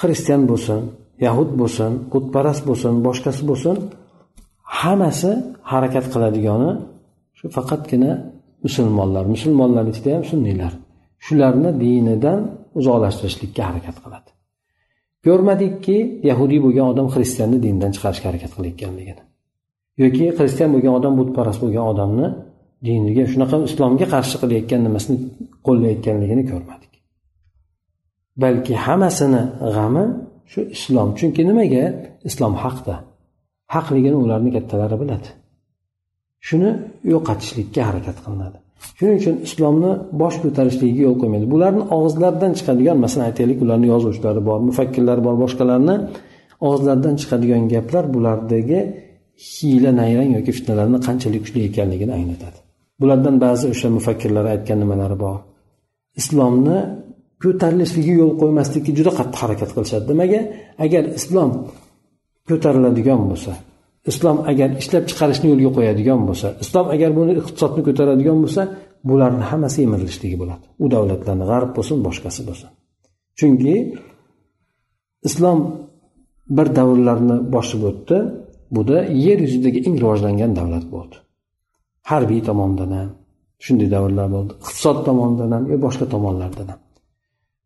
xristian 0.00 0.42
bo'lsin 0.50 0.80
yahud 1.26 1.50
bo'lsin 1.60 1.90
butparast 2.12 2.62
bo'lsin 2.68 2.92
boshqasi 3.06 3.42
bo'lsin 3.50 3.76
hammasi 4.80 5.30
harakat 5.70 6.06
qiladigani 6.12 6.70
shu 7.38 7.46
faqatgina 7.56 8.12
musulmonlar 8.64 9.24
musulmonlar 9.34 9.84
ichida 9.92 10.10
ham 10.16 10.24
sunniylar. 10.32 10.72
Shularni 11.26 11.70
dinidan 11.82 12.40
uzoqlashtirishlikka 12.78 13.62
harakat 13.68 13.96
qiladi. 14.04 14.30
Ko'rmadikki 15.26 15.96
yahudiy 16.30 16.60
bo'lgan 16.64 16.86
odam 16.92 17.06
xristianni 17.14 17.58
dindan 17.64 17.90
chiqarishga 17.94 18.26
harakat 18.30 18.52
qilayotganligini. 18.56 19.22
Yoki 20.02 20.24
xristian 20.38 20.70
bo'lgan 20.74 20.94
odam 20.98 21.12
butparast 21.20 21.60
bo'lgan 21.64 21.84
odamni 21.92 22.26
diniga 22.86 23.24
shunaqa 23.32 23.56
islomga 23.68 24.06
qarshi 24.14 24.36
qilayotgan 24.42 24.80
nimasini 24.86 25.16
qo'llayotganligini 25.66 26.44
ko'rmadik. 26.52 26.92
Balki 28.42 28.74
hammasini 28.84 29.42
g'ami 29.74 30.04
shu 30.52 30.60
islom. 30.76 31.08
Chunki 31.18 31.42
nimaga? 31.50 31.84
Islom 32.28 32.54
haqda. 32.64 32.94
Haqligini 33.74 34.18
ularni 34.24 34.50
kattalari 34.56 34.96
biladi. 35.02 35.28
Shuni 36.46 36.70
yo'qotishlikka 37.12 37.80
harakat 37.88 38.18
qilinadi. 38.24 38.58
Shuning 38.98 39.16
uchun 39.20 39.36
islomni 39.46 39.90
bosh 40.20 40.36
ko'tarishligiga 40.44 41.02
yo'l 41.06 41.16
qo'ymaydi. 41.22 41.46
Bularni 41.54 41.82
og'izlaridan 41.96 42.52
chiqadigan 42.58 42.96
masalan 43.04 43.24
aytaylik 43.30 43.58
ularni 43.64 43.86
yozuvchilari 43.94 44.40
bor 44.48 44.58
mufakkirlar 44.68 45.18
bor 45.26 45.36
boshqalarni 45.44 45.94
og'izlaridan 46.66 47.14
chiqadigan 47.20 47.62
gaplar 47.74 48.04
bulardagi 48.14 48.80
hiyla 49.48 49.90
nayrang 50.00 50.30
yoki 50.36 50.52
fitnalarni 50.58 50.98
qanchalik 51.06 51.40
kuchli 51.44 51.60
ekanligini 51.68 52.12
anglatadi. 52.18 52.58
Bulardan 53.00 53.36
ba'zi 53.44 53.64
o'sha 53.74 53.88
mufakkirlar 53.98 54.44
aytgan 54.54 54.78
nimalari 54.82 55.16
bor. 55.24 55.36
Islomni 56.20 56.78
ko'tarilishiga 57.42 58.12
yo'l 58.20 58.32
qo'ymaslikka 58.40 58.90
juda 58.98 59.12
qattiq 59.18 59.40
harakat 59.44 59.70
qilishadi. 59.76 60.04
Nimaga 60.12 60.40
agar 60.84 61.04
islom 61.18 61.50
ko'tariladigan 62.48 63.20
bo'lsa 63.30 63.52
islom 64.10 64.38
agar 64.50 64.68
ishlab 64.82 65.04
chiqarishni 65.10 65.46
yo'lga 65.52 65.70
qo'yadigan 65.76 66.20
bo'lsa 66.28 66.48
islom 66.64 66.86
agar 66.94 67.10
buni 67.18 67.32
iqtisodni 67.40 67.82
ko'taradigan 67.88 68.38
bo'lsa 68.44 68.62
bularni 69.08 69.44
hammasi 69.50 69.78
yemirilishligi 69.84 70.36
bo'ladi. 70.42 70.64
U 70.84 70.86
davlatlarni 70.94 71.44
g'arb 71.50 71.70
bo'lsin 71.76 71.96
boshqasi 72.06 72.40
bo'lsin. 72.48 72.68
Chunki 73.38 73.74
islom 75.28 75.58
bir 76.56 76.66
davrlarni 76.78 77.36
bosib 77.54 77.82
o'tdi 77.90 78.18
buda 78.76 78.98
yer 79.26 79.38
yuzidagi 79.46 79.78
eng 79.86 79.96
rivojlangan 80.02 80.50
davlat 80.58 80.84
bo'ldi. 80.94 81.16
Harbiy 82.10 82.40
tomondan 82.48 82.90
ham 82.98 83.08
shunday 83.64 83.88
davrlar 83.94 84.28
bo'ldi 84.34 84.52
iqtisod 84.62 84.98
tomonidan 85.08 85.50
ham 85.56 85.64
boshqa 85.86 86.06
tomonlardan 86.14 86.68
ham. 86.72 86.80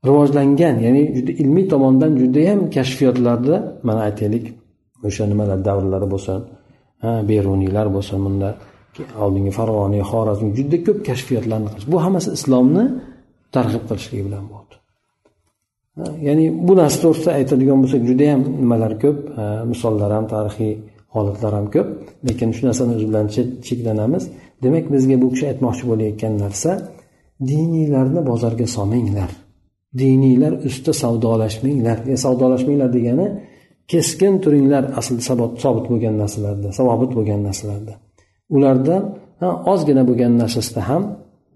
Rivojlangan 0.09 0.77
ya'ni 0.87 1.03
juda 1.17 1.33
ilmiy 1.43 1.67
tomondan 1.73 2.13
judayam 2.23 2.61
kashfiyotlarda 2.77 3.55
mana 3.87 4.01
aytaylik 4.09 4.45
o'sha 5.07 5.25
nimalar 5.33 5.59
davrlari 5.69 6.09
bo'lsin 6.15 6.39
beruniylar 7.31 7.87
bo'lsin 7.97 8.19
bunda 8.27 8.51
oldingi 9.25 9.53
farg'oniy 9.59 10.03
xorazm 10.11 10.49
juda 10.59 10.79
ko'p 10.87 10.99
kashfiyotlarni 11.09 11.69
qilish. 11.73 11.89
Bu 11.93 11.99
hammasi 12.05 12.29
islomni 12.39 12.85
targ'ib 13.57 13.85
qilishligi 13.89 14.25
bilan 14.29 14.45
bo'ldi. 14.53 14.75
Ya'ni 16.27 16.45
bu 16.67 16.73
narsa 16.81 16.99
to'g'risida 17.05 17.33
aytadigan 17.39 17.79
bo'lsak 17.83 18.03
judayam 18.11 18.41
nimalar 18.63 18.93
ko'p 19.05 19.19
misollar 19.73 20.11
ham 20.17 20.27
tarixiy 20.35 20.73
holatlar 21.15 21.53
ham 21.59 21.67
ko'p. 21.75 21.89
Lekin 22.29 22.49
shu 22.57 22.63
narsani 22.69 22.93
o'zi 22.97 23.07
bilan 23.11 23.27
cheklanamiz. 23.67 24.25
Demak 24.65 24.85
bizga 24.95 25.17
bu 25.23 25.29
kishi 25.33 25.45
aytmoqchi 25.51 25.85
bo'layotgan 25.91 26.35
narsa 26.45 26.71
diniylarni 27.51 28.21
bozorga 28.31 28.67
solmanglar. 28.77 29.31
Diniylar 30.03 30.53
ustida 30.69 30.93
savdolashmanglar. 31.03 31.99
E, 32.13 32.15
savdolashmanglar 32.25 32.91
degani 32.99 33.27
keskin 33.91 34.35
turinglar 34.45 34.85
aslida 34.99 35.23
sobit 35.65 35.87
bo'lgan 35.93 36.15
narsalarda 36.23 36.69
savobit 36.79 37.13
bo'lgan 37.17 37.41
narsalarda. 37.49 37.95
Ularda 38.57 38.97
ozgina 39.73 40.03
bo'lgan 40.09 40.33
narsasida 40.43 40.81
ham 40.91 41.03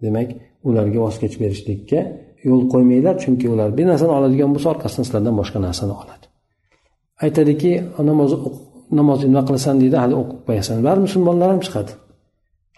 demak 0.04 0.28
ularga 0.68 0.98
voz 1.04 1.16
kechib 1.22 1.40
berishlikka 1.44 2.00
yo'l 2.48 2.62
qo'ymanglar 2.72 3.14
chunki 3.24 3.46
ular 3.54 3.68
bir 3.78 3.86
narsani 3.90 4.12
oladigan 4.18 4.50
bo'lsa 4.54 4.68
orqasidan 4.74 5.04
sizlardan 5.06 5.34
boshqa 5.40 5.58
narsani 5.66 5.94
oladi. 6.02 6.24
Aytadiki 7.24 7.72
namoz 8.10 8.30
namoz 8.98 9.18
nima 9.28 9.42
qilasan 9.48 9.76
deydi 9.82 9.96
hali 10.02 10.14
o'qib 10.22 10.40
qo'yasan. 10.48 10.76
Baribir 10.86 11.04
musulmonlar 11.08 11.48
ham 11.52 11.60
chiqadi. 11.66 11.92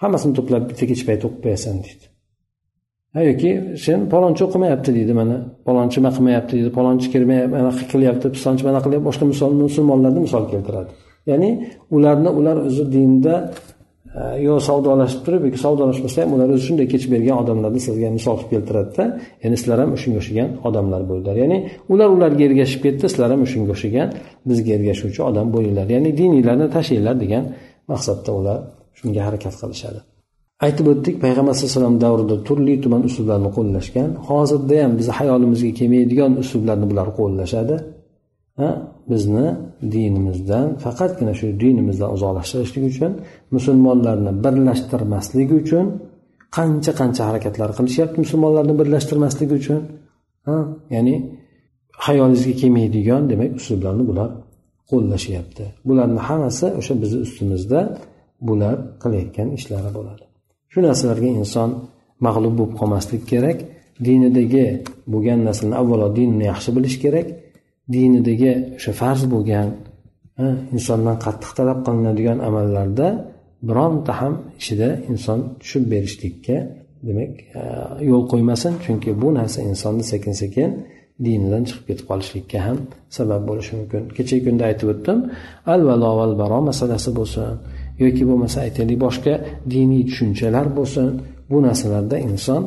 Hammasini 0.03 0.33
to'plab 0.39 0.63
bitta 0.71 0.85
kecha 0.91 1.05
o'qib 1.17 1.41
qo'yasan 1.45 1.77
deydi. 1.87 2.05
Yoki 3.15 3.51
sen 3.85 4.09
palonchi 4.13 4.45
o'qimayapti 4.47 4.91
deydi 4.99 5.15
mana. 5.21 5.37
Palonchi 5.69 5.97
nima 6.01 6.11
qilmayapti 6.17 6.53
deydi. 6.57 6.71
Palonchi 6.79 7.07
kirmayapti 7.15 7.57
anaqa 7.63 7.85
qilyapti 7.93 8.27
pisonchi 8.37 8.63
mana 8.69 8.81
qilyapti 8.85 9.07
boshqa 9.09 9.25
misol 9.33 9.53
musulmonlarni 9.65 10.21
misol 10.27 10.45
keltiradi. 10.53 10.91
Ya'ni 11.31 11.51
ularni 11.97 12.31
ular 12.39 12.57
o'zi 12.69 12.85
dinda 12.97 13.35
e, 14.19 14.23
yo 14.47 14.55
savdolashib 14.69 15.21
turib 15.27 15.43
yoki 15.47 15.59
savdolashmasa 15.65 16.17
ham 16.23 16.31
ular 16.37 16.49
o'zi 16.55 16.65
shunday 16.69 16.87
kechib 16.93 17.11
bergan 17.15 17.37
odamlarni 17.43 17.81
sizga 17.87 18.09
misol 18.19 18.37
qilib 18.41 18.51
keltiradida 18.55 19.05
ya'ni 19.43 19.57
sizlar 19.61 19.79
ham 19.83 19.91
shunga 20.03 20.19
o'xshagan 20.23 20.49
odamlar 20.69 21.03
bo'linglar 21.11 21.37
ya'ni 21.43 21.59
ular 21.93 22.09
ularga 22.17 22.43
ergashib 22.49 22.81
ketdi 22.87 23.05
sizlar 23.13 23.29
ham 23.35 23.43
shunga 23.53 23.71
o'xshagan 23.77 24.09
bizga 24.49 24.71
ergashuvchi 24.79 25.21
odam 25.31 25.47
bo'linglar. 25.55 25.87
Ya'ni 25.95 26.11
dininglarni 26.21 26.67
tashlanglar 26.77 27.17
degan 27.25 27.45
maqsadda 27.93 28.31
ular 28.41 28.59
shunga 28.99 29.21
harakat 29.27 29.55
qilishadi. 29.63 30.01
Aytib 30.65 30.87
o'tdik 30.93 31.17
payg'ambar 31.25 31.53
sallallohu 31.55 31.73
alayhi 31.73 31.81
vasallam 31.81 31.99
davrida 32.07 32.37
turli 32.49 32.75
tuman 32.85 33.03
uslublarni 33.09 33.51
qo'llashgan. 33.59 34.11
Hozirda 34.29 34.77
ham 34.85 34.93
bizni 34.99 35.13
hayolimizga 35.19 35.71
kelmaydigan 35.79 36.33
uslublarni 36.43 36.87
bular 36.91 37.09
qo'llashadi. 37.19 37.77
Bizni 39.11 39.47
dinimizdan 39.95 40.67
faqatgina 40.85 41.33
shu 41.41 41.47
dinimizdan 41.63 42.11
uzoqlashtirishlik 42.17 42.85
uchun 42.93 43.13
musulmonlarni 43.55 44.33
birlashtirmaslik 44.45 45.51
uchun 45.61 45.87
qancha 46.57 46.93
qancha 47.01 47.23
harakatlar 47.29 47.71
qilishyapti 47.79 48.17
musulmonlarni 48.25 48.75
birlashtirmaslik 48.81 49.51
uchun. 49.59 49.81
Ya'ni 50.95 51.15
hayolingizga 52.07 52.55
kelmaydigan 52.61 53.23
demak 53.31 53.51
uslublarni 53.61 54.05
bular 54.11 54.29
qo'llashyapti. 54.91 55.65
Bularni 55.89 56.21
hammasi 56.29 56.67
o'sha 56.81 56.95
bizni 57.03 57.19
ustimizda 57.27 57.81
bular 58.49 58.77
qilayotgan 59.03 59.49
ishlari 59.59 59.91
bo'ladi. 59.99 60.25
Shu 60.73 60.79
narsalarga 60.87 61.31
inson 61.43 61.71
mag'lub 62.27 62.55
bo'lib 62.59 62.75
qolmaslik 62.81 63.23
kerak. 63.33 63.59
Dinidagi 64.07 64.67
bo'lgan 65.13 65.41
narsani 65.49 65.75
avvalo 65.81 66.09
dinni 66.19 66.45
yaxshi 66.53 66.71
bilish 66.77 66.97
kerak. 67.05 67.27
Dinidagi 67.95 68.53
o'sha 68.79 68.93
farz 69.01 69.23
bo'lgan 69.35 69.69
insondan 70.77 71.17
qattiq 71.25 71.51
talab 71.59 71.79
qilinadigan 71.87 72.39
amallarda 72.49 73.09
bironta 73.69 74.13
ham 74.21 74.35
ichida 74.61 74.89
inson 75.13 75.39
tushib 75.61 75.85
berishlikka 75.93 76.57
demak 77.07 77.33
yo'l 78.11 78.25
qo'ymasin. 78.33 78.73
Chunki 78.85 79.11
bu 79.23 79.29
narsa 79.39 79.59
insonni 79.71 80.05
sekin 80.13 80.35
sekin 80.43 80.71
dinidan 81.25 81.63
chiqib 81.69 81.85
ketib 81.89 82.07
qolishlikka 82.11 82.59
ham 82.67 82.79
sabab 83.17 83.43
bo'lishi 83.49 83.73
mumkin. 83.79 84.03
Kechagi 84.17 84.43
kunda 84.47 84.65
aytib 84.71 84.89
o'tdim 84.93 85.19
al 85.73 85.81
valo 85.89 86.11
val 86.19 86.33
baro 86.43 86.59
masalasi 86.71 87.11
bo'lsin. 87.19 87.53
yoki 88.04 88.24
bo'lmasa 88.30 88.58
aytaylik 88.66 88.98
boshqa 89.06 89.34
diniy 89.74 90.04
tushunchalar 90.10 90.68
bo'lsin 90.78 91.08
bu 91.52 91.58
narsalarda 91.68 92.18
inson 92.30 92.64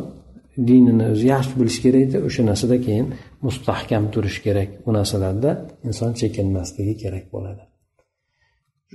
dinini 0.69 1.05
o'zi 1.13 1.27
yaxshi 1.35 1.55
bilish 1.61 1.79
kerak 1.85 2.03
edi 2.07 2.17
o'sha 2.29 2.43
narsada 2.51 2.77
keyin 2.87 3.07
mustahkam 3.47 4.05
turish 4.15 4.39
kerak 4.47 4.69
bu 4.85 4.91
narsalarda 4.99 5.51
inson 5.89 6.11
chekinmasligi 6.21 6.95
kerak 7.03 7.25
bo'ladi 7.35 7.63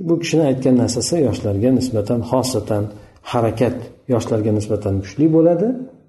bu 0.08 0.14
kishini 0.22 0.44
aytgan 0.52 0.76
narsasi 0.84 1.16
yoshlarga 1.28 1.70
nisbatan 1.80 2.20
xosatan 2.32 2.84
harakat 3.32 3.78
yoshlarga 4.14 4.52
nisbatan 4.60 4.94
kuchli 5.04 5.26
bo'ladi 5.36 5.68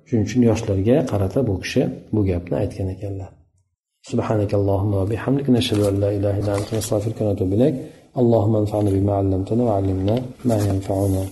shuning 0.09 0.25
uchun 0.29 0.43
yoshlarga 0.51 0.97
qarata 1.11 1.41
bu 1.49 1.55
kishi 1.63 1.83
bu 2.15 2.21
gapni 2.31 2.55
aytgan 2.63 2.89
ekanlar 2.97 3.33
سبحانك 4.11 4.53
اللهم 4.61 4.93
وبحمدك 5.01 5.47
نشهد 5.57 5.81
أن 5.91 5.97
لا 6.03 6.11
إله 6.17 6.35
إلا 6.41 6.53
أنت 6.59 6.69
نستغفرك 6.79 7.19
ونتوب 7.21 7.51
إليك 7.57 7.75
اللهم 8.21 8.55
انفعنا 8.63 8.91
بما 8.97 9.13
علمتنا 9.21 9.63
وعلمنا 9.65 10.17
ما 10.45 10.57
ينفعنا 10.69 11.23